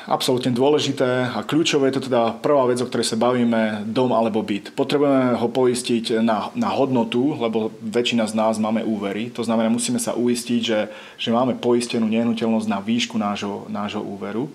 Absolútne 0.09 0.49
dôležité 0.49 1.29
a 1.29 1.45
kľúčové 1.45 1.89
je 1.89 2.01
to 2.01 2.07
teda 2.09 2.41
prvá 2.41 2.65
vec, 2.65 2.81
o 2.81 2.89
ktorej 2.89 3.13
sa 3.13 3.21
bavíme, 3.21 3.85
dom 3.85 4.09
alebo 4.09 4.41
byt. 4.41 4.73
Potrebujeme 4.73 5.37
ho 5.37 5.47
poistiť 5.47 6.19
na, 6.25 6.49
na 6.57 6.69
hodnotu, 6.73 7.37
lebo 7.37 7.69
väčšina 7.77 8.25
z 8.25 8.33
nás 8.33 8.57
máme 8.57 8.81
úvery. 8.81 9.29
To 9.37 9.45
znamená, 9.45 9.69
musíme 9.69 10.01
sa 10.01 10.17
uistiť, 10.17 10.61
že, 10.61 10.79
že 11.15 11.29
máme 11.29 11.61
poistenú 11.61 12.09
nehnuteľnosť 12.09 12.67
na 12.67 12.81
výšku 12.81 13.15
nášho, 13.21 13.69
nášho 13.69 14.01
úveru. 14.01 14.49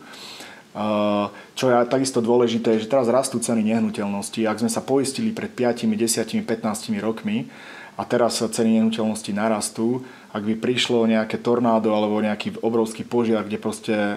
Čo 1.54 1.70
je 1.70 1.74
takisto 1.86 2.18
dôležité, 2.18 2.82
že 2.82 2.90
teraz 2.90 3.06
rastú 3.06 3.38
ceny 3.38 3.62
nehnuteľnosti. 3.62 4.42
Ak 4.42 4.58
sme 4.58 4.66
sa 4.66 4.82
poistili 4.82 5.30
pred 5.30 5.54
5, 5.54 5.86
10, 5.86 6.42
15 6.42 6.98
rokmi 6.98 7.46
a 7.94 8.02
teraz 8.02 8.42
ceny 8.42 8.82
nehnuteľnosti 8.82 9.30
narastú, 9.30 10.02
ak 10.34 10.42
by 10.42 10.54
prišlo 10.58 11.06
nejaké 11.06 11.38
tornádo 11.38 11.94
alebo 11.94 12.18
nejaký 12.18 12.58
obrovský 12.58 13.06
požiar, 13.06 13.46
kde 13.46 13.58
proste 13.62 13.94
e, 13.94 14.16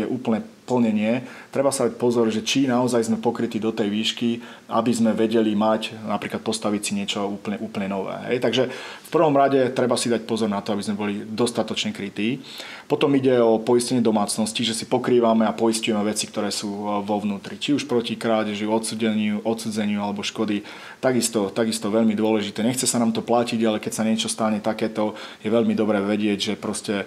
je 0.00 0.04
úplne 0.08 0.40
plnenie, 0.66 1.22
treba 1.54 1.70
sa 1.70 1.86
dať 1.86 1.94
pozor, 1.94 2.26
že 2.28 2.42
či 2.42 2.66
naozaj 2.66 3.06
sme 3.06 3.22
pokrytí 3.22 3.62
do 3.62 3.70
tej 3.70 3.86
výšky, 3.86 4.42
aby 4.66 4.90
sme 4.90 5.14
vedeli 5.14 5.54
mať, 5.54 5.94
napríklad 6.04 6.42
postaviť 6.42 6.82
si 6.82 6.92
niečo 6.98 7.22
úplne, 7.30 7.56
úplne 7.62 7.86
nové. 7.86 8.18
Hej. 8.26 8.42
Takže 8.42 8.62
v 9.06 9.10
prvom 9.14 9.30
rade 9.38 9.70
treba 9.70 9.94
si 9.94 10.10
dať 10.10 10.26
pozor 10.26 10.50
na 10.50 10.58
to, 10.58 10.74
aby 10.74 10.82
sme 10.82 10.98
boli 10.98 11.14
dostatočne 11.22 11.94
krytí. 11.94 12.42
Potom 12.90 13.14
ide 13.14 13.38
o 13.38 13.62
poistenie 13.62 14.02
domácnosti, 14.02 14.66
že 14.66 14.74
si 14.74 14.90
pokrývame 14.90 15.46
a 15.46 15.54
poistujeme 15.54 16.02
veci, 16.02 16.26
ktoré 16.26 16.50
sú 16.50 16.70
e, 16.70 16.84
vo 17.06 17.22
vnútri. 17.22 17.58
Či 17.58 17.78
už 17.78 17.86
proti 17.86 18.18
krádeži, 18.18 18.66
odsudeniu, 18.66 19.42
odsudzeniu 19.46 20.02
alebo 20.02 20.26
škody. 20.26 20.66
Takisto, 20.98 21.54
takisto 21.54 21.90
veľmi 21.90 22.18
dôležité. 22.18 22.66
Nechce 22.66 22.90
sa 22.90 22.98
nám 22.98 23.14
to 23.14 23.22
platiť, 23.22 23.62
ale 23.62 23.78
keď 23.78 23.92
sa 23.94 24.06
niečo 24.06 24.26
stane 24.26 24.58
takéto, 24.58 25.14
je 25.42 25.50
veľmi 25.50 25.74
dobré 25.78 26.02
vedieť, 26.02 26.38
že 26.38 26.54
proste 26.58 27.06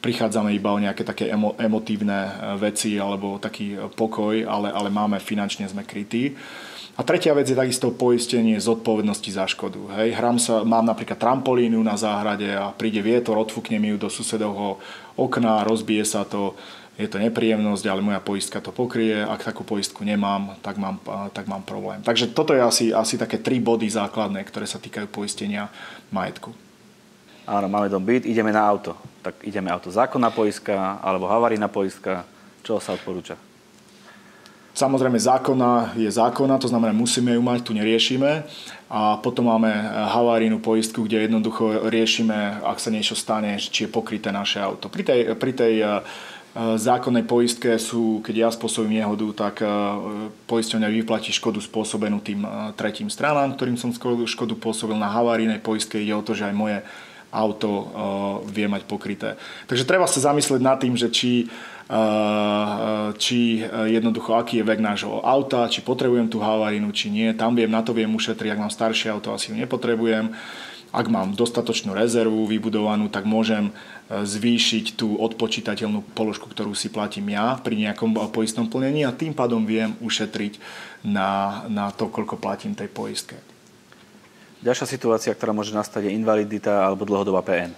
prichádzame 0.00 0.56
iba 0.56 0.72
o 0.72 0.80
nejaké 0.80 1.04
také 1.04 1.28
emo, 1.28 1.52
emotívne 1.60 2.18
e, 2.26 2.30
veci 2.56 2.96
alebo 2.96 3.36
taký 3.36 3.76
e, 3.76 3.78
pokoj, 3.92 4.44
ale, 4.48 4.72
ale 4.72 4.88
máme 4.88 5.20
finančne 5.20 5.68
sme 5.68 5.84
krytí. 5.84 6.34
A 6.98 7.06
tretia 7.06 7.32
vec 7.32 7.48
je 7.48 7.56
takisto 7.56 7.96
poistenie 7.96 8.60
zodpovednosti 8.60 9.30
za 9.32 9.48
škodu. 9.48 9.88
Hej, 9.96 10.20
hram 10.20 10.36
sa, 10.36 10.60
mám 10.68 10.84
napríklad 10.84 11.16
trampolínu 11.16 11.80
na 11.80 11.96
záhrade 11.96 12.52
a 12.52 12.76
príde 12.76 13.00
vietor, 13.00 13.40
odfúkne 13.40 13.80
mi 13.80 13.94
ju 13.94 13.96
do 13.96 14.12
susedovho 14.12 14.76
okna, 15.16 15.64
rozbije 15.64 16.04
sa 16.04 16.28
to, 16.28 16.52
je 17.00 17.08
to 17.08 17.16
nepríjemnosť, 17.16 17.84
ale 17.88 18.04
moja 18.04 18.20
poistka 18.20 18.60
to 18.60 18.68
pokrie. 18.68 19.16
Ak 19.16 19.40
takú 19.40 19.64
poistku 19.64 20.04
nemám, 20.04 20.60
tak 20.60 20.76
mám, 20.76 21.00
tak 21.32 21.48
mám 21.48 21.64
problém. 21.64 22.04
Takže 22.04 22.36
toto 22.36 22.52
je 22.52 22.60
asi, 22.60 22.84
asi 22.92 23.16
také 23.16 23.40
tri 23.40 23.64
body 23.64 23.88
základné, 23.88 24.44
ktoré 24.44 24.68
sa 24.68 24.76
týkajú 24.76 25.08
poistenia 25.08 25.72
majetku. 26.12 26.52
Áno, 27.50 27.66
máme 27.66 27.90
dom 27.90 28.06
byt, 28.06 28.30
ideme 28.30 28.54
na 28.54 28.62
auto. 28.62 28.94
Tak 29.26 29.42
ideme 29.42 29.74
auto 29.74 29.90
zákonná 29.90 30.30
poistka 30.30 31.02
alebo 31.02 31.26
havarijná 31.26 31.66
poistka. 31.66 32.22
Čo 32.62 32.78
sa 32.78 32.94
odporúča? 32.94 33.34
Samozrejme 34.70 35.18
zákona 35.18 35.98
je 35.98 36.06
zákona, 36.06 36.62
to 36.62 36.70
znamená 36.70 36.94
musíme 36.94 37.34
ju 37.34 37.42
mať, 37.42 37.66
tu 37.66 37.74
neriešime. 37.74 38.46
A 38.86 39.18
potom 39.18 39.50
máme 39.50 39.66
havarijnú 40.14 40.62
poistku, 40.62 41.02
kde 41.02 41.26
jednoducho 41.26 41.90
riešime, 41.90 42.62
ak 42.62 42.78
sa 42.78 42.94
niečo 42.94 43.18
stane, 43.18 43.58
či 43.58 43.90
je 43.90 43.90
pokryté 43.90 44.30
naše 44.30 44.62
auto. 44.62 44.86
Pri 44.86 45.02
tej, 45.02 45.34
pri 45.34 45.50
tej 45.50 45.74
e, 45.82 45.86
zákonnej 46.78 47.26
poistke 47.26 47.74
sú, 47.82 48.22
keď 48.22 48.46
ja 48.46 48.48
spôsobím 48.54 49.02
nehodu, 49.02 49.50
tak 49.50 49.58
e, 49.62 49.66
poisťovňa 50.46 50.86
vyplatí 51.02 51.34
škodu 51.34 51.58
spôsobenú 51.58 52.22
tým 52.22 52.46
e, 52.46 52.70
tretím 52.78 53.10
stranám, 53.10 53.58
ktorým 53.58 53.74
som 53.74 53.90
škodu 53.90 54.54
pôsobil 54.54 54.94
na 54.94 55.10
havarijnej 55.10 55.58
poistke. 55.58 55.98
Ide 55.98 56.14
o 56.14 56.22
to, 56.22 56.38
že 56.38 56.46
aj 56.46 56.54
moje 56.54 56.78
auto 57.30 57.70
uh, 57.70 57.86
vie 58.46 58.66
mať 58.66 58.84
pokryté. 58.90 59.38
Takže 59.70 59.86
treba 59.86 60.10
sa 60.10 60.18
zamyslieť 60.30 60.62
nad 60.62 60.78
tým, 60.82 60.98
že 60.98 61.08
či, 61.10 61.46
uh, 61.90 63.14
či 63.14 63.62
jednoducho 63.66 64.34
aký 64.34 64.60
je 64.60 64.68
vek 64.68 64.82
nášho 64.82 65.22
auta, 65.22 65.70
či 65.70 65.80
potrebujem 65.80 66.26
tú 66.26 66.42
havarinu, 66.42 66.90
či 66.90 67.08
nie. 67.08 67.30
Tam 67.38 67.54
viem, 67.54 67.70
na 67.70 67.86
to 67.86 67.94
viem 67.94 68.10
ušetriť, 68.10 68.50
ak 68.50 68.62
mám 68.66 68.72
staršie 68.74 69.14
auto, 69.14 69.30
asi 69.30 69.54
ju 69.54 69.58
nepotrebujem. 69.58 70.34
Ak 70.90 71.06
mám 71.06 71.38
dostatočnú 71.38 71.94
rezervu 71.94 72.50
vybudovanú, 72.50 73.06
tak 73.06 73.22
môžem 73.22 73.70
zvýšiť 74.10 74.98
tú 74.98 75.14
odpočítateľnú 75.22 76.02
položku, 76.18 76.50
ktorú 76.50 76.74
si 76.74 76.90
platím 76.90 77.30
ja 77.30 77.54
pri 77.62 77.78
nejakom 77.78 78.10
poistnom 78.34 78.66
plnení 78.66 79.06
a 79.06 79.14
tým 79.14 79.30
pádom 79.30 79.62
viem 79.62 79.94
ušetriť 80.02 80.58
na, 81.06 81.62
na 81.70 81.94
to, 81.94 82.10
koľko 82.10 82.42
platím 82.42 82.74
tej 82.74 82.90
poistke. 82.90 83.38
Ďalšia 84.60 84.86
situácia, 84.92 85.32
ktorá 85.32 85.56
môže 85.56 85.72
nastať, 85.72 86.04
je 86.04 86.16
invalidita 86.20 86.84
alebo 86.84 87.08
dlhodobá 87.08 87.40
PN. 87.40 87.72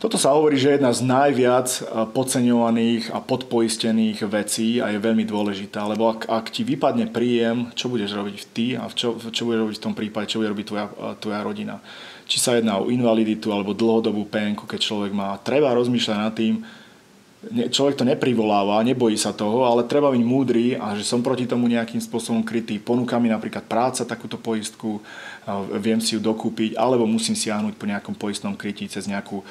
Toto 0.00 0.20
sa 0.20 0.36
hovorí, 0.36 0.60
že 0.60 0.68
je 0.68 0.76
jedna 0.80 0.92
z 0.92 1.00
najviac 1.04 1.68
eh, 1.68 1.84
podceňovaných 2.12 3.12
a 3.12 3.20
podpoistených 3.20 4.24
vecí 4.28 4.80
a 4.80 4.88
je 4.92 5.00
veľmi 5.00 5.24
dôležitá, 5.28 5.84
lebo 5.84 6.12
ak, 6.12 6.28
ak 6.28 6.52
ti 6.52 6.64
vypadne 6.64 7.12
príjem, 7.12 7.72
čo 7.76 7.92
budeš 7.92 8.16
robiť 8.16 8.36
ty 8.56 8.76
a 8.76 8.88
čo, 8.88 9.16
čo 9.16 9.48
budeš 9.48 9.60
robiť 9.64 9.76
v 9.80 9.84
tom 9.84 9.94
prípade, 9.96 10.28
čo 10.32 10.40
bude 10.40 10.52
robiť 10.52 10.66
tvoja, 10.68 10.86
eh, 10.88 11.14
tvoja 11.20 11.40
rodina. 11.44 11.76
Či 12.24 12.36
sa 12.40 12.56
jedná 12.56 12.80
o 12.80 12.88
invaliditu 12.88 13.52
alebo 13.52 13.76
dlhodobú 13.76 14.24
PN, 14.24 14.56
keď 14.56 14.80
človek 14.80 15.12
má. 15.12 15.36
Treba 15.44 15.76
rozmýšľať 15.76 16.16
nad 16.16 16.32
tým, 16.32 16.64
človek 17.70 17.98
to 17.98 18.04
neprivoláva, 18.08 18.84
nebojí 18.86 19.18
sa 19.18 19.34
toho, 19.34 19.66
ale 19.66 19.84
treba 19.84 20.12
byť 20.12 20.22
múdry 20.24 20.78
a 20.78 20.94
že 20.96 21.04
som 21.04 21.20
proti 21.20 21.44
tomu 21.44 21.66
nejakým 21.66 22.00
spôsobom 22.00 22.46
krytý. 22.46 22.80
Ponúka 22.80 23.16
mi 23.20 23.28
napríklad 23.28 23.66
práca 23.66 24.06
takúto 24.06 24.40
poistku, 24.40 25.02
viem 25.76 26.00
si 26.00 26.16
ju 26.16 26.20
dokúpiť, 26.24 26.78
alebo 26.78 27.04
musím 27.04 27.36
siahnuť 27.36 27.74
po 27.76 27.84
nejakom 27.84 28.14
poistnom 28.16 28.56
krytí 28.56 28.88
cez 28.88 29.04
nejakú 29.04 29.44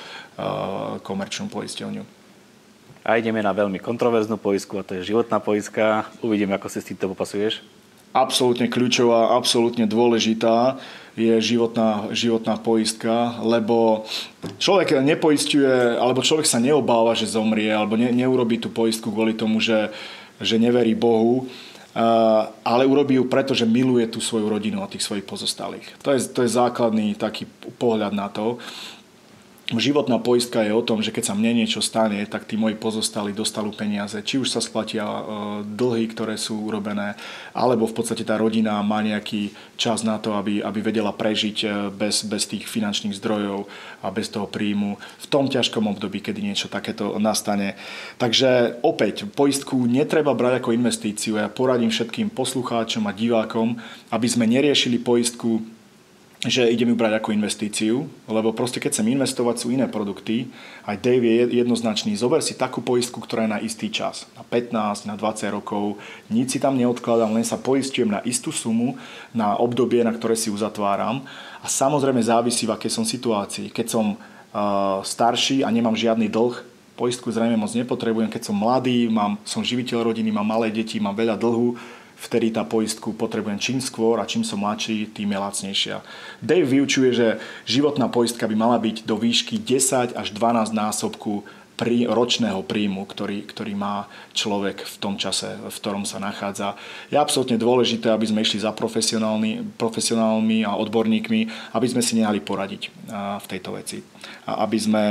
komerčnú 1.05 1.51
poisťovňu. 1.51 2.03
A 3.03 3.19
ideme 3.19 3.43
na 3.43 3.51
veľmi 3.51 3.83
kontroverznú 3.83 4.39
poistku 4.39 4.79
a 4.79 4.85
to 4.87 4.95
je 4.95 5.11
životná 5.11 5.43
poistka. 5.43 6.07
Uvidíme, 6.23 6.55
ako 6.55 6.71
si 6.71 6.79
s 6.79 6.87
týmto 6.87 7.11
popasuješ. 7.11 7.59
Absolútne 8.15 8.71
kľúčová, 8.71 9.35
absolútne 9.35 9.83
dôležitá 9.89 10.79
je 11.13 11.33
životná, 11.41 12.09
životná 12.09 12.57
poistka, 12.57 13.37
lebo 13.45 14.05
človek 14.57 14.97
nepoistuje, 15.05 15.97
alebo 15.97 16.25
človek 16.25 16.49
sa 16.49 16.57
neobáva, 16.57 17.13
že 17.13 17.29
zomrie, 17.29 17.69
alebo 17.69 17.93
ne, 17.93 18.09
neurobí 18.09 18.57
tú 18.57 18.73
poistku 18.73 19.13
kvôli 19.13 19.37
tomu, 19.37 19.61
že, 19.61 19.93
že 20.41 20.57
neverí 20.57 20.97
Bohu, 20.97 21.45
ale 22.65 22.89
urobí 22.89 23.21
ju 23.21 23.29
preto, 23.29 23.53
že 23.53 23.69
miluje 23.69 24.09
tú 24.09 24.17
svoju 24.17 24.49
rodinu 24.49 24.81
a 24.81 24.89
tých 24.89 25.05
svojich 25.05 25.29
pozostalých. 25.29 25.85
To 26.01 26.09
je, 26.17 26.19
to 26.25 26.41
je 26.41 26.49
základný 26.49 27.13
taký 27.13 27.45
pohľad 27.77 28.17
na 28.17 28.33
to 28.33 28.57
životná 29.79 30.19
poistka 30.19 30.65
je 30.65 30.73
o 30.73 30.83
tom, 30.83 30.99
že 30.99 31.13
keď 31.13 31.31
sa 31.31 31.37
mne 31.37 31.63
niečo 31.63 31.79
stane, 31.79 32.19
tak 32.25 32.49
tí 32.49 32.59
moji 32.59 32.75
pozostali 32.75 33.31
dostanú 33.31 33.71
peniaze, 33.71 34.19
či 34.25 34.41
už 34.41 34.49
sa 34.49 34.59
splatia 34.59 35.05
e, 35.05 35.21
dlhy, 35.63 36.09
ktoré 36.11 36.35
sú 36.35 36.67
urobené, 36.67 37.13
alebo 37.53 37.87
v 37.87 37.95
podstate 37.95 38.27
tá 38.27 38.35
rodina 38.35 38.81
má 38.81 38.99
nejaký 38.99 39.53
čas 39.79 40.01
na 40.01 40.17
to, 40.17 40.33
aby, 40.35 40.59
aby 40.59 40.79
vedela 40.81 41.13
prežiť 41.13 41.57
e, 41.63 41.67
bez, 41.93 42.25
bez 42.25 42.49
tých 42.49 42.65
finančných 42.65 43.15
zdrojov 43.17 43.69
a 44.03 44.07
bez 44.09 44.27
toho 44.33 44.49
príjmu 44.49 44.97
v 44.97 45.25
tom 45.29 45.45
ťažkom 45.47 45.85
období, 45.85 46.19
kedy 46.19 46.43
niečo 46.43 46.67
takéto 46.67 47.15
nastane. 47.21 47.77
Takže 48.17 48.81
opäť, 48.83 49.29
poistku 49.29 49.85
netreba 49.85 50.35
brať 50.35 50.59
ako 50.59 50.75
investíciu. 50.75 51.37
Ja 51.39 51.47
poradím 51.47 51.93
všetkým 51.93 52.33
poslucháčom 52.33 53.05
a 53.07 53.15
divákom, 53.15 53.77
aby 54.11 54.27
sme 54.27 54.49
neriešili 54.49 54.99
poistku 54.99 55.82
že 56.43 56.67
idem 56.67 56.91
ju 56.91 56.99
brať 56.99 57.23
ako 57.23 57.31
investíciu, 57.31 58.03
lebo 58.27 58.51
proste 58.51 58.83
keď 58.83 58.99
chcem 58.99 59.15
investovať 59.15 59.63
sú 59.63 59.71
iné 59.71 59.87
produkty, 59.87 60.51
aj 60.83 60.99
Dave 60.99 61.23
je 61.23 61.63
jednoznačný, 61.63 62.19
zober 62.19 62.43
si 62.43 62.59
takú 62.59 62.83
poistku, 62.83 63.23
ktorá 63.23 63.47
je 63.47 63.53
na 63.55 63.59
istý 63.63 63.87
čas, 63.87 64.27
na 64.35 64.43
15, 64.43 65.07
na 65.07 65.15
20 65.15 65.55
rokov, 65.55 66.03
nič 66.27 66.55
si 66.55 66.59
tam 66.59 66.75
neodkladám, 66.75 67.31
len 67.31 67.47
sa 67.47 67.55
poistujem 67.55 68.11
na 68.11 68.19
istú 68.27 68.51
sumu, 68.51 68.99
na 69.31 69.55
obdobie, 69.55 70.03
na 70.03 70.11
ktoré 70.11 70.35
si 70.35 70.51
uzatváram 70.51 71.23
a 71.63 71.67
samozrejme 71.71 72.19
závisí 72.19 72.67
v 72.67 72.75
akej 72.75 72.91
som 72.91 73.07
situácii. 73.07 73.71
Keď 73.71 73.87
som 73.87 74.19
uh, 74.19 74.99
starší 74.99 75.63
a 75.63 75.71
nemám 75.71 75.95
žiadny 75.95 76.27
dlh, 76.27 76.59
poistku 76.99 77.31
zrejme 77.31 77.55
moc 77.55 77.71
nepotrebujem, 77.71 78.27
keď 78.27 78.51
som 78.51 78.55
mladý, 78.59 79.07
mám, 79.07 79.39
som 79.47 79.63
živiteľ 79.63 80.11
rodiny, 80.11 80.27
mám 80.29 80.45
malé 80.45 80.69
deti, 80.75 80.99
mám 80.99 81.15
veľa 81.15 81.39
dlhu, 81.39 81.79
vtedy 82.23 82.55
tá 82.55 82.63
poistku 82.63 83.11
potrebujem 83.11 83.59
čím 83.59 83.79
skôr 83.83 84.23
a 84.23 84.29
čím 84.29 84.47
som 84.47 84.63
mladší, 84.63 85.11
tým 85.11 85.35
je 85.35 85.39
lacnejšia. 85.43 85.97
Dave 86.39 86.63
vyučuje, 86.63 87.11
že 87.11 87.27
životná 87.67 88.07
poistka 88.07 88.47
by 88.47 88.55
mala 88.55 88.79
byť 88.79 89.03
do 89.03 89.19
výšky 89.19 89.59
10 89.59 90.15
až 90.15 90.27
12 90.31 90.71
násobku 90.71 91.43
prí, 91.73 92.05
ročného 92.05 92.61
príjmu, 92.63 93.03
ktorý, 93.09 93.49
ktorý 93.49 93.73
má 93.73 94.05
človek 94.31 94.85
v 94.85 94.95
tom 95.01 95.17
čase, 95.17 95.57
v 95.57 95.73
ktorom 95.73 96.05
sa 96.05 96.21
nachádza. 96.21 96.77
Je 97.09 97.17
absolútne 97.17 97.57
dôležité, 97.57 98.13
aby 98.13 98.29
sme 98.29 98.45
išli 98.45 98.61
za 98.61 98.71
profesionálmi, 98.71 99.59
a 100.63 100.71
odborníkmi, 100.77 101.41
aby 101.73 101.87
sme 101.89 102.05
si 102.05 102.13
nehali 102.21 102.39
poradiť 102.45 102.93
v 103.41 103.45
tejto 103.49 103.73
veci. 103.73 104.05
A 104.45 104.63
aby 104.63 104.77
sme 104.77 105.03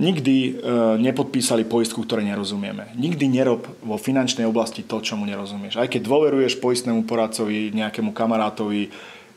nikdy 0.00 0.36
e, 0.40 0.50
nepodpísali 0.96 1.68
poistku, 1.68 2.00
ktoré 2.08 2.24
nerozumieme. 2.24 2.96
Nikdy 2.96 3.28
nerob 3.28 3.68
vo 3.84 4.00
finančnej 4.00 4.48
oblasti 4.48 4.80
to, 4.80 5.04
čomu 5.04 5.28
nerozumieš. 5.28 5.76
Aj 5.76 5.84
keď 5.84 6.08
dôveruješ 6.08 6.56
poistnému 6.56 7.04
poradcovi, 7.04 7.68
nejakému 7.76 8.16
kamarátovi, 8.16 8.88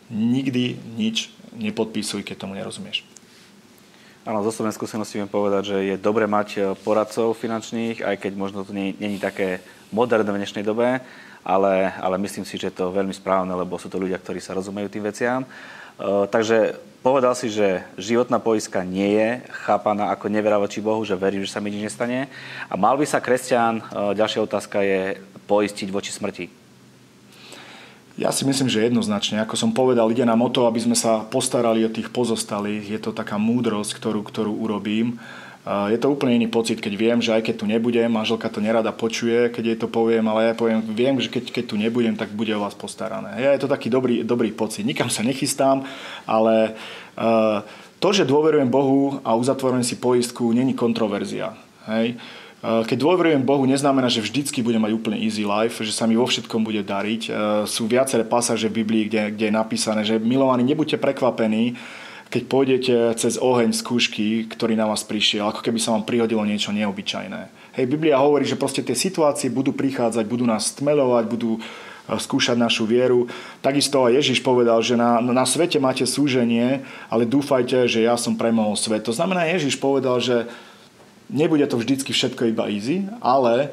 nikdy 0.08 0.80
nič 0.96 1.36
nepodpísuj, 1.60 2.24
keď 2.24 2.48
tomu 2.48 2.56
nerozumieš. 2.56 3.04
Áno, 4.24 4.40
zo 4.40 4.56
osobnej 4.56 4.72
skúsenosti 4.72 5.20
viem 5.20 5.28
povedať, 5.28 5.76
že 5.76 5.78
je 5.84 5.96
dobre 6.00 6.32
mať 6.32 6.50
e, 6.56 6.60
poradcov 6.80 7.36
finančných, 7.36 8.00
aj 8.00 8.16
keď 8.24 8.32
možno 8.40 8.64
to 8.64 8.72
nie, 8.72 8.96
nie 8.96 9.20
je 9.20 9.28
také 9.28 9.60
moderné 9.92 10.32
v 10.32 10.40
dnešnej 10.40 10.64
dobe, 10.64 11.04
ale, 11.44 11.92
ale 12.00 12.16
myslím 12.24 12.48
si, 12.48 12.56
že 12.56 12.72
je 12.72 12.80
to 12.80 12.96
veľmi 12.96 13.12
správne, 13.12 13.52
lebo 13.52 13.76
sú 13.76 13.92
to 13.92 14.00
ľudia, 14.00 14.16
ktorí 14.16 14.40
sa 14.40 14.56
rozumejú 14.56 14.88
tým 14.88 15.04
veciam. 15.04 15.44
E, 15.44 15.48
takže 16.32 16.80
povedal 17.04 17.36
si, 17.36 17.52
že 17.52 17.84
životná 18.00 18.40
poistka 18.40 18.82
nie 18.88 19.20
je 19.20 19.30
chápaná 19.68 20.10
ako 20.16 20.32
nevera 20.32 20.56
voči 20.56 20.80
Bohu, 20.80 21.04
že 21.04 21.20
verím, 21.20 21.44
že 21.44 21.52
sa 21.52 21.60
mi 21.60 21.70
nič 21.70 21.92
nestane. 21.92 22.32
A 22.72 22.80
mal 22.80 22.96
by 22.96 23.04
sa 23.04 23.20
kresťan, 23.20 23.84
e, 23.84 24.16
ďalšia 24.16 24.40
otázka 24.40 24.80
je, 24.80 25.20
poistiť 25.44 25.92
voči 25.92 26.16
smrti? 26.16 26.48
Ja 28.16 28.30
si 28.32 28.46
myslím, 28.46 28.70
že 28.70 28.88
jednoznačne. 28.88 29.42
Ako 29.42 29.58
som 29.60 29.76
povedal, 29.76 30.08
ide 30.14 30.24
nám 30.24 30.46
o 30.46 30.50
to, 30.50 30.70
aby 30.70 30.80
sme 30.80 30.96
sa 30.96 31.26
postarali 31.28 31.84
o 31.84 31.92
tých 31.92 32.14
pozostalých. 32.14 32.86
Je 32.86 33.00
to 33.02 33.12
taká 33.12 33.42
múdrosť, 33.42 33.98
ktorú, 33.98 34.22
ktorú 34.22 34.54
urobím. 34.54 35.20
Je 35.64 35.96
to 35.96 36.12
úplne 36.12 36.36
iný 36.36 36.52
pocit, 36.52 36.84
keď 36.84 36.94
viem, 37.00 37.20
že 37.24 37.32
aj 37.32 37.48
keď 37.48 37.56
tu 37.56 37.66
nebudem, 37.72 38.12
manželka 38.12 38.52
to 38.52 38.60
nerada 38.60 38.92
počuje, 38.92 39.48
keď 39.48 39.64
jej 39.64 39.78
to 39.80 39.88
poviem, 39.88 40.28
ale 40.28 40.52
ja 40.52 40.54
poviem, 40.60 40.84
viem, 40.84 41.16
že 41.24 41.32
keď, 41.32 41.56
keď 41.56 41.64
tu 41.72 41.76
nebudem, 41.80 42.20
tak 42.20 42.36
bude 42.36 42.52
o 42.52 42.60
vás 42.60 42.76
postarané. 42.76 43.40
Ja, 43.40 43.56
je 43.56 43.64
to 43.64 43.72
taký 43.72 43.88
dobrý, 43.88 44.28
dobrý 44.28 44.52
pocit. 44.52 44.84
Nikam 44.84 45.08
sa 45.08 45.24
nechystám, 45.24 45.88
ale 46.28 46.76
uh, 47.16 47.64
to, 48.04 48.12
že 48.12 48.28
dôverujem 48.28 48.68
Bohu 48.68 49.24
a 49.24 49.40
uzatvorujem 49.40 49.88
si 49.88 49.96
poistku, 49.96 50.52
není 50.52 50.76
kontroverzia. 50.76 51.56
Hej? 51.88 52.20
Keď 52.64 52.96
dôverujem 52.96 53.44
Bohu, 53.44 53.64
neznamená, 53.68 54.08
že 54.08 54.24
vždycky 54.24 54.64
budem 54.64 54.84
mať 54.84 54.96
úplne 54.96 55.20
easy 55.20 55.44
life, 55.44 55.84
že 55.84 55.92
sa 55.92 56.08
mi 56.08 56.16
vo 56.16 56.24
všetkom 56.24 56.64
bude 56.64 56.80
dariť. 56.80 57.28
Sú 57.68 57.92
viaceré 57.92 58.24
pasáže 58.24 58.72
v 58.72 58.84
Biblii, 58.84 59.12
kde, 59.12 59.36
kde 59.36 59.46
je 59.52 59.56
napísané, 59.56 60.08
že 60.08 60.16
milovaní, 60.16 60.64
nebuďte 60.64 60.96
prekvapení, 60.96 61.76
keď 62.34 62.44
pôjdete 62.50 62.96
cez 63.14 63.38
oheň 63.38 63.78
skúšky, 63.78 64.50
ktorý 64.50 64.74
na 64.74 64.90
vás 64.90 65.06
prišiel, 65.06 65.54
ako 65.54 65.62
keby 65.62 65.78
sa 65.78 65.94
vám 65.94 66.02
prihodilo 66.02 66.42
niečo 66.42 66.74
neobyčajné. 66.74 67.62
Hej, 67.78 67.86
Biblia 67.86 68.18
hovorí, 68.18 68.42
že 68.42 68.58
proste 68.58 68.82
tie 68.82 68.98
situácie 68.98 69.54
budú 69.54 69.70
prichádzať, 69.70 70.26
budú 70.26 70.50
nás 70.50 70.74
stmelovať, 70.74 71.30
budú 71.30 71.58
e, 71.58 71.60
skúšať 72.10 72.58
našu 72.58 72.90
vieru. 72.90 73.30
Takisto 73.62 74.10
aj 74.10 74.18
Ježiš 74.18 74.42
povedal, 74.42 74.82
že 74.82 74.98
na, 74.98 75.22
na 75.22 75.46
svete 75.46 75.78
máte 75.78 76.10
súženie, 76.10 76.82
ale 77.06 77.30
dúfajte, 77.30 77.86
že 77.86 78.02
ja 78.02 78.18
som 78.18 78.34
premohol 78.34 78.74
svet. 78.82 79.06
To 79.06 79.14
znamená, 79.14 79.46
Ježiš 79.54 79.78
povedal, 79.78 80.18
že 80.18 80.50
nebude 81.30 81.70
to 81.70 81.78
vždycky 81.78 82.18
všetko 82.18 82.50
iba 82.50 82.66
easy, 82.66 83.06
ale 83.22 83.70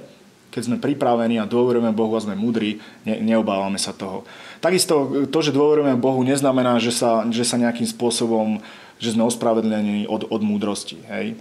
keď 0.53 0.62
sme 0.68 0.83
pripravení 0.83 1.40
a 1.40 1.49
dôverujeme 1.49 1.96
Bohu 1.96 2.12
a 2.12 2.20
sme 2.20 2.37
múdri, 2.37 2.77
ne, 3.07 3.25
neobávame 3.25 3.81
sa 3.81 3.96
toho. 3.96 4.27
Takisto 4.61 5.25
to, 5.33 5.38
že 5.40 5.57
dôverujeme 5.57 5.96
Bohu, 5.96 6.20
neznamená, 6.20 6.77
že 6.77 6.92
sa, 6.92 7.25
že 7.33 7.49
sa 7.49 7.57
nejakým 7.57 7.88
spôsobom, 7.88 8.61
že 9.01 9.16
sme 9.16 9.25
ospravedlení 9.25 10.05
od, 10.05 10.29
od 10.29 10.40
múdrosti. 10.44 11.01
Hej? 11.09 11.40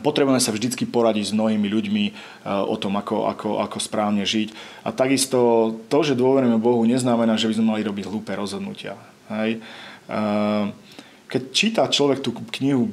Potrebujeme 0.00 0.40
sa 0.40 0.56
vždy 0.56 0.72
poradiť 0.88 1.28
s 1.28 1.36
mnohými 1.36 1.68
ľuďmi 1.68 2.04
eh, 2.08 2.14
o 2.48 2.72
tom, 2.80 2.96
ako, 2.96 3.28
ako, 3.28 3.48
ako 3.60 3.76
správne 3.76 4.24
žiť. 4.24 4.56
A 4.88 4.96
takisto 4.96 5.68
to, 5.92 5.98
že 6.00 6.16
dôverujeme 6.16 6.56
Bohu, 6.56 6.80
neznamená, 6.88 7.36
že 7.36 7.52
by 7.52 7.54
sme 7.60 7.70
mali 7.76 7.82
robiť 7.84 8.08
hlúpe 8.08 8.32
rozhodnutia. 8.32 8.96
Hej? 9.28 9.60
Eh, 10.08 10.64
keď 11.32 11.42
číta 11.48 11.82
človek 11.88 12.20
tú 12.20 12.36
knihu 12.60 12.92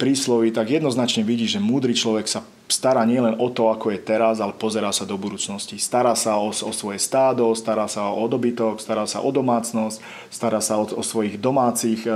prísloví, 0.00 0.56
tak 0.56 0.72
jednoznačne 0.72 1.20
vidí, 1.20 1.44
že 1.44 1.60
múdry 1.60 1.92
človek 1.92 2.24
sa 2.24 2.40
stará 2.72 3.04
nielen 3.04 3.36
o 3.36 3.52
to, 3.52 3.68
ako 3.68 3.92
je 3.92 4.00
teraz, 4.00 4.40
ale 4.40 4.56
pozerá 4.56 4.88
sa 4.96 5.04
do 5.04 5.20
budúcnosti. 5.20 5.76
Stará 5.76 6.16
sa 6.16 6.40
o, 6.40 6.48
o 6.48 6.72
svoje 6.72 6.96
stádo, 6.96 7.52
stará 7.52 7.84
sa 7.84 8.08
o 8.08 8.24
dobytok, 8.24 8.80
stará 8.80 9.04
sa 9.04 9.20
o 9.20 9.28
domácnosť, 9.28 10.00
stará 10.32 10.64
sa 10.64 10.80
o, 10.80 10.88
o 10.88 11.04
svojich 11.04 11.36
domácich 11.36 12.08
e, 12.08 12.10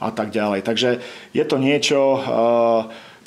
a 0.00 0.08
tak 0.08 0.32
ďalej. 0.32 0.64
Takže 0.64 1.04
je 1.36 1.44
to 1.44 1.60
niečo, 1.60 2.00
e, 2.00 2.20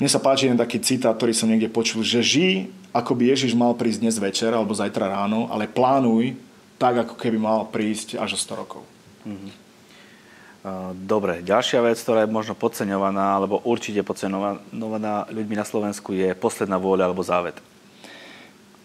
mne 0.02 0.10
sa 0.10 0.18
páči 0.18 0.50
jeden 0.50 0.58
taký 0.58 0.82
citát, 0.82 1.14
ktorý 1.14 1.38
som 1.38 1.54
niekde 1.54 1.70
počul, 1.70 2.02
že 2.02 2.26
ži, 2.26 2.74
ako 2.90 3.14
by 3.14 3.30
Ježiš 3.30 3.54
mal 3.54 3.78
prísť 3.78 4.02
dnes 4.02 4.18
večer 4.18 4.50
alebo 4.50 4.74
zajtra 4.74 5.06
ráno, 5.06 5.46
ale 5.54 5.70
plánuj 5.70 6.34
tak, 6.82 7.06
ako 7.06 7.14
keby 7.14 7.38
mal 7.38 7.70
prísť 7.70 8.18
až 8.18 8.36
o 8.36 8.40
100 8.42 8.62
rokov. 8.66 8.82
Mm-hmm. 9.22 9.65
Dobre, 11.06 11.46
ďalšia 11.46 11.78
vec, 11.86 12.02
ktorá 12.02 12.26
je 12.26 12.34
možno 12.34 12.58
podceňovaná, 12.58 13.38
alebo 13.38 13.62
určite 13.62 14.02
podceňovaná 14.02 15.30
ľuďmi 15.30 15.54
na 15.54 15.62
Slovensku, 15.62 16.10
je 16.18 16.34
posledná 16.34 16.82
vôľa 16.82 17.06
alebo 17.06 17.22
závet. 17.22 17.54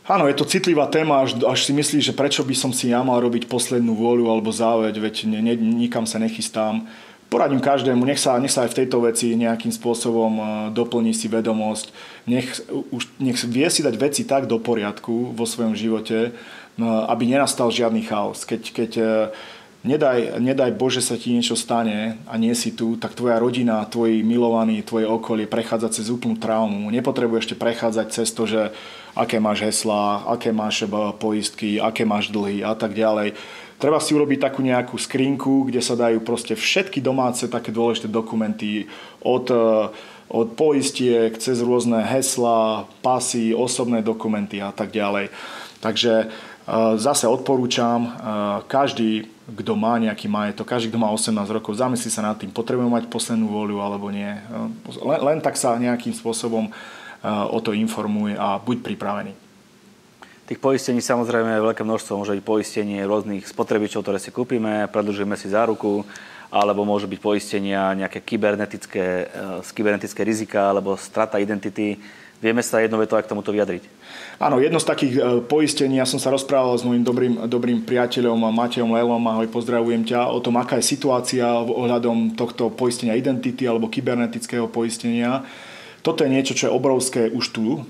Áno, 0.04 0.28
je 0.28 0.36
to 0.36 0.44
citlivá 0.44 0.90
téma, 0.92 1.24
až, 1.24 1.40
až 1.40 1.64
si 1.64 1.72
myslíš, 1.72 2.12
že 2.12 2.18
prečo 2.18 2.44
by 2.44 2.52
som 2.52 2.74
si 2.74 2.92
ja 2.92 3.00
mal 3.00 3.16
robiť 3.24 3.48
poslednú 3.48 3.96
vôľu 3.96 4.28
alebo 4.28 4.52
záveď, 4.52 4.92
veď 5.00 5.16
ne, 5.24 5.40
ne, 5.40 5.54
nikam 5.56 6.04
sa 6.04 6.20
nechystám. 6.20 6.84
Poradím 7.30 7.62
každému, 7.62 8.02
nech 8.04 8.18
sa, 8.18 8.36
nech 8.42 8.50
sa 8.50 8.66
aj 8.66 8.74
v 8.74 8.78
tejto 8.84 9.06
veci 9.06 9.38
nejakým 9.38 9.70
spôsobom 9.70 10.32
doplní 10.74 11.14
si 11.14 11.30
vedomosť, 11.30 11.94
nech, 12.26 12.58
už, 12.90 13.06
nech 13.22 13.38
vie 13.46 13.70
si 13.70 13.86
dať 13.86 13.94
veci 13.96 14.26
tak 14.26 14.50
do 14.50 14.58
poriadku 14.58 15.32
vo 15.32 15.46
svojom 15.46 15.78
živote, 15.78 16.34
no, 16.74 17.06
aby 17.06 17.30
nenastal 17.30 17.70
žiadny 17.70 18.02
chaos. 18.02 18.42
Keď, 18.42 18.62
keď 18.74 18.90
e, 18.98 19.06
nedaj, 19.84 20.40
nedaj 20.40 20.76
Bože 20.76 21.00
sa 21.00 21.16
ti 21.16 21.32
niečo 21.32 21.56
stane 21.56 22.20
a 22.28 22.34
nie 22.36 22.52
si 22.52 22.72
tu, 22.72 23.00
tak 23.00 23.16
tvoja 23.16 23.40
rodina, 23.40 23.84
tvoji 23.88 24.20
milovaní, 24.20 24.84
tvoje 24.84 25.08
okolie 25.08 25.48
prechádza 25.48 26.00
cez 26.00 26.12
úplnú 26.12 26.36
traumu. 26.36 26.92
Nepotrebuješ 26.92 27.50
ešte 27.50 27.56
prechádzať 27.60 28.06
cez 28.12 28.28
to, 28.32 28.44
že 28.44 28.70
aké 29.16 29.40
máš 29.40 29.64
heslá, 29.66 30.24
aké 30.28 30.52
máš 30.52 30.86
poistky, 31.18 31.80
aké 31.80 32.04
máš 32.04 32.30
dlhy 32.30 32.62
a 32.62 32.76
tak 32.76 32.94
ďalej. 32.94 33.34
Treba 33.80 33.96
si 33.96 34.12
urobiť 34.12 34.44
takú 34.44 34.60
nejakú 34.60 35.00
skrinku, 35.00 35.72
kde 35.72 35.80
sa 35.80 35.96
dajú 35.96 36.20
proste 36.20 36.52
všetky 36.52 37.00
domáce 37.00 37.48
také 37.48 37.72
dôležité 37.72 38.12
dokumenty 38.12 38.84
od, 39.24 39.48
od 40.28 40.48
poistiek 40.52 41.32
cez 41.40 41.64
rôzne 41.64 42.04
heslá, 42.04 42.84
pasy, 43.00 43.56
osobné 43.56 44.04
dokumenty 44.04 44.60
a 44.60 44.68
tak 44.68 44.92
ďalej. 44.92 45.32
Takže 45.80 46.28
Zase 46.96 47.26
odporúčam, 47.26 48.14
každý, 48.70 49.26
kto 49.56 49.72
má 49.74 49.98
nejaký 49.98 50.30
majetok, 50.30 50.76
každý, 50.76 50.92
kto 50.92 51.02
má 51.02 51.10
18 51.10 51.34
rokov, 51.50 51.78
zamyslí 51.78 52.10
sa 52.10 52.22
nad 52.22 52.38
tým, 52.38 52.54
potrebujeme 52.54 52.90
mať 52.90 53.10
poslednú 53.10 53.50
voľu 53.50 53.82
alebo 53.82 54.08
nie. 54.08 54.30
Len, 55.02 55.20
len 55.20 55.38
tak 55.42 55.58
sa 55.58 55.74
nejakým 55.74 56.14
spôsobom 56.14 56.70
o 57.26 57.58
to 57.60 57.76
informuje 57.76 58.38
a 58.38 58.56
buď 58.56 58.80
pripravený. 58.80 59.32
Tých 60.50 60.58
poistení 60.58 60.98
samozrejme 60.98 61.46
je 61.46 61.66
veľké 61.70 61.86
množstvo. 61.86 62.18
Môže 62.18 62.34
byť 62.34 62.42
poistenie 62.42 63.06
rôznych 63.06 63.46
spotrebičov, 63.46 64.02
ktoré 64.02 64.18
si 64.18 64.34
kúpime, 64.34 64.90
predlžujeme 64.90 65.38
si 65.38 65.46
záruku, 65.46 66.02
alebo 66.50 66.82
môžu 66.82 67.06
byť 67.06 67.20
poistenia 67.22 67.94
nejaké 67.94 68.18
kybernetické, 68.18 69.30
z 69.62 69.70
kybernetické 69.70 70.26
rizika 70.26 70.74
alebo 70.74 70.98
strata 70.98 71.38
identity. 71.38 72.02
Vieme 72.40 72.64
sa 72.64 72.80
jednou 72.80 72.96
vetou 72.96 73.20
aj 73.20 73.28
k 73.28 73.36
tomuto 73.36 73.52
vyjadriť. 73.52 73.84
Áno, 74.40 74.56
jedno 74.56 74.80
z 74.80 74.88
takých 74.88 75.44
poistení, 75.44 76.00
ja 76.00 76.08
som 76.08 76.16
sa 76.16 76.32
rozprával 76.32 76.72
s 76.72 76.88
môjim 76.88 77.04
dobrým, 77.04 77.44
dobrým 77.44 77.84
priateľom 77.84 78.48
Matejom 78.48 78.96
Lelom, 78.96 79.20
ahoj, 79.20 79.44
pozdravujem 79.52 80.08
ťa, 80.08 80.32
o 80.32 80.40
tom, 80.40 80.56
aká 80.56 80.80
je 80.80 80.88
situácia 80.88 81.44
ohľadom 81.44 82.32
tohto 82.32 82.72
poistenia 82.72 83.12
identity 83.20 83.68
alebo 83.68 83.92
kybernetického 83.92 84.64
poistenia. 84.72 85.44
Toto 86.00 86.24
je 86.24 86.32
niečo, 86.32 86.56
čo 86.56 86.72
je 86.72 86.72
obrovské 86.72 87.28
už 87.28 87.52
tu 87.52 87.84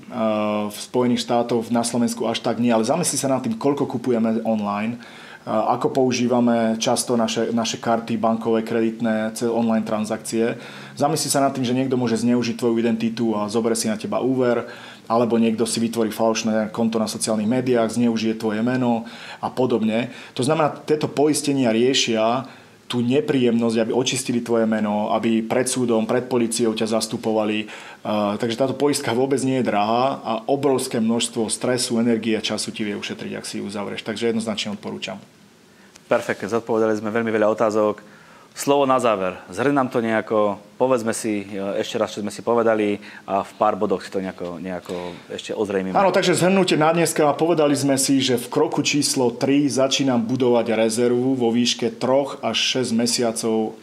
v 0.67 0.75
Spojených 0.75 1.23
štátoch, 1.23 1.71
na 1.71 1.87
Slovensku 1.87 2.27
až 2.27 2.43
tak 2.43 2.59
nie, 2.59 2.75
ale 2.75 2.83
zamysli 2.83 3.15
sa 3.15 3.31
nad 3.31 3.39
tým, 3.39 3.55
koľko 3.55 3.87
kupujeme 3.87 4.43
online, 4.43 4.99
ako 5.45 5.89
používame 5.89 6.77
často 6.77 7.17
naše, 7.17 7.49
naše 7.49 7.81
karty 7.81 8.13
bankové, 8.21 8.61
kreditné, 8.61 9.33
online 9.49 9.81
transakcie. 9.81 10.53
Zamysli 10.93 11.33
sa 11.33 11.41
nad 11.41 11.49
tým, 11.49 11.65
že 11.65 11.73
niekto 11.73 11.97
môže 11.97 12.21
zneužiť 12.21 12.61
tvoju 12.61 12.77
identitu 12.77 13.33
a 13.33 13.49
zoberie 13.49 13.73
si 13.73 13.89
na 13.89 13.97
teba 13.97 14.21
úver, 14.21 14.69
alebo 15.09 15.41
niekto 15.41 15.65
si 15.65 15.81
vytvorí 15.81 16.13
falošné 16.13 16.69
konto 16.69 17.01
na 17.01 17.09
sociálnych 17.09 17.49
médiách, 17.49 17.97
zneužije 17.97 18.37
tvoje 18.37 18.61
meno 18.61 19.09
a 19.41 19.49
podobne. 19.49 20.13
To 20.37 20.45
znamená, 20.45 20.77
tieto 20.85 21.09
poistenia 21.09 21.73
riešia 21.73 22.45
tú 22.91 22.99
nepríjemnosť, 22.99 23.87
aby 23.87 23.91
očistili 23.95 24.43
tvoje 24.43 24.67
meno, 24.67 25.15
aby 25.15 25.39
pred 25.39 25.63
súdom, 25.63 26.03
pred 26.03 26.27
policiou 26.27 26.75
ťa 26.75 26.99
zastupovali. 26.99 27.71
Uh, 28.03 28.35
takže 28.35 28.59
táto 28.59 28.75
poistka 28.75 29.15
vôbec 29.15 29.39
nie 29.47 29.63
je 29.63 29.71
drahá 29.71 30.19
a 30.19 30.33
obrovské 30.51 30.99
množstvo 30.99 31.47
stresu, 31.47 32.03
energie 32.03 32.35
a 32.35 32.43
času 32.43 32.75
ti 32.75 32.83
vie 32.83 32.99
ušetriť, 32.99 33.31
ak 33.39 33.47
si 33.47 33.63
ju 33.63 33.71
uzavrieš. 33.71 34.03
Takže 34.03 34.35
jednoznačne 34.35 34.75
odporúčam. 34.75 35.23
Perfektne, 36.11 36.51
zodpovedali 36.51 36.99
sme 36.99 37.15
veľmi 37.15 37.31
veľa 37.31 37.47
otázok. 37.55 38.10
Slovo 38.51 38.83
na 38.85 38.99
záver. 38.99 39.39
Zhrň 39.47 39.87
to 39.87 40.03
nejako, 40.03 40.59
povedzme 40.75 41.15
si 41.15 41.47
ešte 41.55 41.95
raz, 41.95 42.11
čo 42.13 42.19
sme 42.19 42.29
si 42.29 42.43
povedali 42.43 42.99
a 43.23 43.47
v 43.47 43.51
pár 43.55 43.79
bodoch 43.79 44.03
si 44.03 44.11
to 44.11 44.19
nejako, 44.19 44.59
nejako 44.59 45.15
ešte 45.31 45.55
ozrejmime. 45.55 45.95
Áno, 45.95 46.11
takže 46.11 46.35
zhrnutie 46.35 46.75
na 46.75 46.91
dneska. 46.91 47.31
Povedali 47.33 47.73
sme 47.73 47.95
si, 47.95 48.19
že 48.19 48.35
v 48.35 48.51
kroku 48.51 48.83
číslo 48.83 49.33
3 49.33 49.71
začínam 49.71 50.21
budovať 50.21 50.77
rezervu 50.77 51.33
vo 51.33 51.49
výške 51.49 51.95
3 51.95 52.43
až 52.43 52.57
6 52.85 52.93
mesiacov 52.93 53.79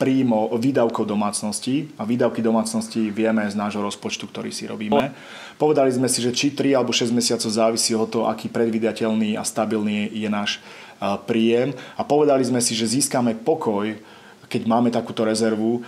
príjmo 0.00 0.48
výdavkov 0.56 1.04
domácnosti 1.04 1.92
a 2.00 2.08
výdavky 2.08 2.40
domácnosti 2.40 3.12
vieme 3.12 3.44
z 3.44 3.52
nášho 3.52 3.84
rozpočtu, 3.84 4.28
ktorý 4.32 4.48
si 4.48 4.64
robíme. 4.64 5.12
Povedali 5.60 5.92
sme 5.92 6.08
si, 6.08 6.24
že 6.24 6.32
či 6.32 6.56
3 6.56 6.72
alebo 6.72 6.88
6 6.88 7.12
mesiacov 7.12 7.50
závisí 7.52 7.92
od 7.92 8.08
toho, 8.08 8.24
aký 8.28 8.48
predvydateľný 8.48 9.36
a 9.36 9.44
stabilný 9.44 10.08
je 10.12 10.28
náš 10.32 10.56
príjem 11.28 11.76
a 11.96 12.04
povedali 12.04 12.44
sme 12.44 12.64
si, 12.64 12.72
že 12.72 12.88
získame 12.88 13.32
pokoj, 13.32 13.92
keď 14.50 14.62
máme 14.66 14.90
takúto 14.90 15.22
rezervu, 15.22 15.86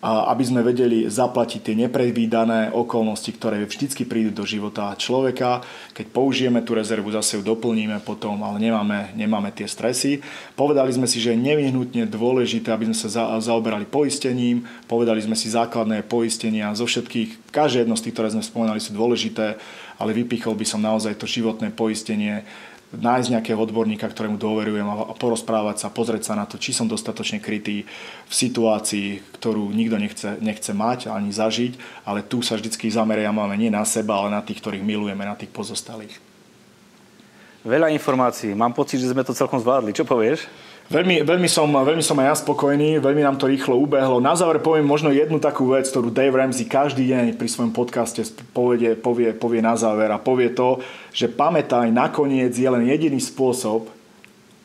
aby 0.00 0.40
sme 0.40 0.64
vedeli 0.64 1.04
zaplatiť 1.12 1.60
tie 1.60 1.74
nepredvídané 1.76 2.72
okolnosti, 2.72 3.28
ktoré 3.36 3.60
vždycky 3.68 4.08
prídu 4.08 4.32
do 4.32 4.48
života 4.48 4.96
človeka. 4.96 5.60
Keď 5.92 6.06
použijeme 6.08 6.64
tú 6.64 6.72
rezervu, 6.72 7.12
zase 7.12 7.36
ju 7.36 7.44
doplníme 7.44 8.00
potom, 8.00 8.40
ale 8.40 8.64
nemáme, 8.64 9.12
nemáme 9.12 9.52
tie 9.52 9.68
stresy. 9.68 10.24
Povedali 10.56 10.88
sme 10.96 11.04
si, 11.04 11.20
že 11.20 11.36
je 11.36 11.44
nevyhnutne 11.44 12.08
dôležité, 12.08 12.72
aby 12.72 12.88
sme 12.88 12.96
sa 12.96 13.12
za, 13.12 13.24
zaoberali 13.52 13.84
poistením. 13.84 14.64
Povedali 14.88 15.20
sme 15.20 15.36
si 15.36 15.52
základné 15.52 16.00
poistenia 16.08 16.72
zo 16.72 16.88
všetkých. 16.88 17.52
Každé 17.52 17.84
jedno 17.84 17.92
z 17.92 18.08
tých, 18.08 18.14
ktoré 18.16 18.32
sme 18.32 18.40
spomenali, 18.40 18.80
sú 18.80 18.96
dôležité, 18.96 19.60
ale 20.00 20.16
vypichol 20.16 20.56
by 20.56 20.64
som 20.64 20.80
naozaj 20.80 21.12
to 21.20 21.28
životné 21.28 21.76
poistenie 21.76 22.40
nájsť 22.90 23.28
nejakého 23.38 23.58
odborníka, 23.58 24.10
ktorému 24.10 24.34
dôverujem 24.34 24.82
a 24.82 25.14
porozprávať 25.14 25.86
sa, 25.86 25.94
pozrieť 25.94 26.30
sa 26.30 26.34
na 26.34 26.42
to, 26.46 26.58
či 26.58 26.74
som 26.74 26.90
dostatočne 26.90 27.38
krytý 27.38 27.86
v 28.26 28.32
situácii, 28.34 29.22
ktorú 29.38 29.70
nikto 29.70 29.96
nechce, 29.98 30.28
nechce 30.42 30.72
mať 30.74 31.06
ani 31.06 31.30
zažiť, 31.30 32.02
ale 32.02 32.26
tu 32.26 32.42
sa 32.42 32.58
vždy 32.58 32.74
zameriavame 32.90 33.54
nie 33.54 33.70
na 33.70 33.86
seba, 33.86 34.18
ale 34.18 34.34
na 34.34 34.42
tých, 34.42 34.58
ktorých 34.58 34.82
milujeme, 34.82 35.22
na 35.22 35.38
tých 35.38 35.54
pozostalých. 35.54 36.18
Veľa 37.62 37.92
informácií. 37.92 38.56
Mám 38.56 38.72
pocit, 38.72 38.98
že 38.98 39.12
sme 39.12 39.20
to 39.20 39.36
celkom 39.36 39.60
zvládli. 39.60 39.92
Čo 39.92 40.08
povieš? 40.08 40.48
Veľmi, 40.90 41.22
veľmi, 41.22 41.46
som, 41.46 41.70
veľmi 41.70 42.02
som 42.02 42.18
aj 42.18 42.26
ja 42.26 42.34
spokojný, 42.42 42.98
veľmi 42.98 43.22
nám 43.22 43.38
to 43.38 43.46
rýchlo 43.46 43.78
ubehlo. 43.78 44.18
Na 44.18 44.34
záver 44.34 44.58
poviem 44.58 44.82
možno 44.82 45.14
jednu 45.14 45.38
takú 45.38 45.70
vec, 45.70 45.86
ktorú 45.86 46.10
Dave 46.10 46.34
Ramsey 46.34 46.66
každý 46.66 47.06
deň 47.06 47.38
pri 47.38 47.46
svojom 47.46 47.70
podcaste 47.70 48.26
povie, 48.50 48.98
povie, 48.98 49.30
povie 49.30 49.62
na 49.62 49.78
záver 49.78 50.10
a 50.10 50.18
povie 50.18 50.50
to, 50.50 50.82
že 51.14 51.30
pamätaj, 51.30 51.94
nakoniec 51.94 52.50
je 52.58 52.66
len 52.66 52.90
jediný 52.90 53.22
spôsob, 53.22 53.86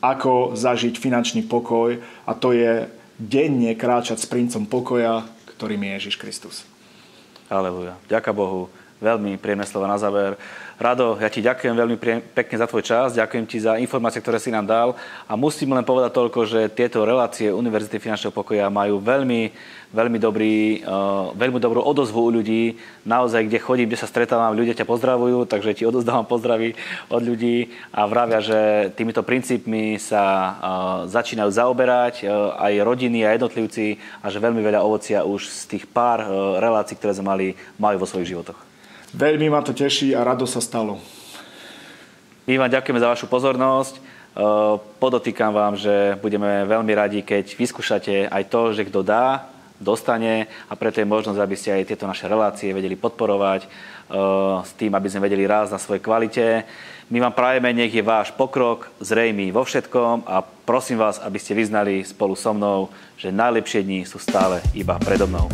ako 0.02 0.58
zažiť 0.58 0.98
finančný 0.98 1.46
pokoj 1.46 1.94
a 2.02 2.32
to 2.34 2.50
je 2.50 2.90
denne 3.22 3.70
kráčať 3.78 4.18
s 4.18 4.26
princom 4.26 4.66
pokoja, 4.66 5.22
ktorým 5.54 5.78
je 5.78 5.90
Ježiš 5.94 6.18
Kristus. 6.18 6.66
Aleluja. 7.46 7.94
Ďaká 8.10 8.34
Bohu. 8.34 8.66
Veľmi 8.96 9.36
príjemné 9.36 9.68
slova 9.68 9.92
na 9.92 10.00
záver. 10.00 10.40
Rado, 10.76 11.16
ja 11.20 11.32
ti 11.32 11.40
ďakujem 11.40 11.72
veľmi 11.72 11.96
pekne 12.36 12.56
za 12.60 12.68
tvoj 12.68 12.84
čas, 12.84 13.16
ďakujem 13.16 13.44
ti 13.48 13.56
za 13.60 13.80
informácie, 13.80 14.20
ktoré 14.20 14.36
si 14.36 14.52
nám 14.52 14.68
dal 14.68 14.88
a 15.24 15.32
musím 15.32 15.72
len 15.72 15.84
povedať 15.84 16.12
toľko, 16.12 16.44
že 16.44 16.68
tieto 16.68 17.00
relácie 17.04 17.48
Univerzity 17.48 17.96
finančného 17.96 18.32
pokoja 18.32 18.68
majú 18.68 19.00
veľmi, 19.00 19.56
veľmi, 19.96 20.18
dobrý, 20.20 20.84
uh, 20.84 21.32
veľmi 21.32 21.56
dobrú 21.60 21.80
odozvu 21.80 22.28
u 22.28 22.30
ľudí. 22.40 22.76
Naozaj, 23.08 23.48
kde 23.48 23.56
chodím, 23.60 23.88
kde 23.88 24.00
sa 24.00 24.08
stretávam, 24.08 24.52
ľudia 24.52 24.76
ťa 24.76 24.84
pozdravujú, 24.84 25.48
takže 25.48 25.76
ti 25.76 25.88
odozdávam 25.88 26.28
pozdravy 26.32 26.76
od 27.08 27.24
ľudí 27.24 27.72
a 27.96 28.04
vravia, 28.04 28.44
že 28.44 28.92
týmito 29.00 29.24
princípmi 29.24 29.96
sa 29.96 30.24
uh, 30.24 30.52
začínajú 31.08 31.56
zaoberať 31.56 32.28
uh, 32.28 32.52
aj 32.60 32.84
rodiny 32.84 33.24
a 33.24 33.32
jednotlivci 33.32 33.96
a 34.20 34.28
že 34.28 34.44
veľmi 34.44 34.60
veľa 34.60 34.84
ovocia 34.84 35.24
už 35.24 35.48
z 35.48 35.62
tých 35.72 35.84
pár 35.88 36.20
uh, 36.20 36.60
relácií, 36.60 37.00
ktoré 37.00 37.16
sme 37.16 37.32
mali, 37.32 37.46
majú 37.80 38.04
vo 38.04 38.08
svojich 38.08 38.36
životoch. 38.36 38.75
Veľmi 39.16 39.48
ma 39.48 39.64
to 39.64 39.72
teší 39.72 40.12
a 40.12 40.20
rado 40.20 40.44
sa 40.44 40.60
stalo. 40.60 41.00
My 42.44 42.60
vám 42.60 42.68
ďakujeme 42.68 43.00
za 43.00 43.08
vašu 43.08 43.26
pozornosť. 43.32 43.96
E, 43.96 44.00
podotýkam 45.00 45.56
vám, 45.56 45.72
že 45.80 46.20
budeme 46.20 46.68
veľmi 46.68 46.92
radi, 46.92 47.24
keď 47.24 47.56
vyskúšate 47.56 48.28
aj 48.28 48.44
to, 48.52 48.76
že 48.76 48.84
kto 48.84 49.00
dá, 49.00 49.48
dostane 49.80 50.52
a 50.68 50.76
preto 50.76 51.00
je 51.00 51.08
možnosť, 51.08 51.40
aby 51.40 51.56
ste 51.56 51.72
aj 51.72 51.88
tieto 51.88 52.04
naše 52.04 52.28
relácie 52.28 52.76
vedeli 52.76 52.92
podporovať 52.92 53.64
e, 53.64 53.68
s 54.60 54.76
tým, 54.76 54.92
aby 54.92 55.08
sme 55.08 55.24
vedeli 55.24 55.48
rásť 55.48 55.72
na 55.72 55.80
svojej 55.80 56.04
kvalite. 56.04 56.44
My 57.08 57.16
vám 57.24 57.32
prajeme, 57.32 57.72
nech 57.72 57.96
je 57.96 58.04
váš 58.04 58.36
pokrok 58.36 58.92
zrejmý 59.00 59.48
vo 59.48 59.64
všetkom 59.64 60.28
a 60.28 60.44
prosím 60.44 61.00
vás, 61.00 61.24
aby 61.24 61.40
ste 61.40 61.56
vyznali 61.56 62.04
spolu 62.04 62.36
so 62.36 62.52
mnou, 62.52 62.92
že 63.16 63.32
najlepšie 63.32 63.80
dni 63.80 64.04
sú 64.04 64.20
stále 64.20 64.60
iba 64.76 65.00
predo 65.00 65.24
mnou. 65.24 65.48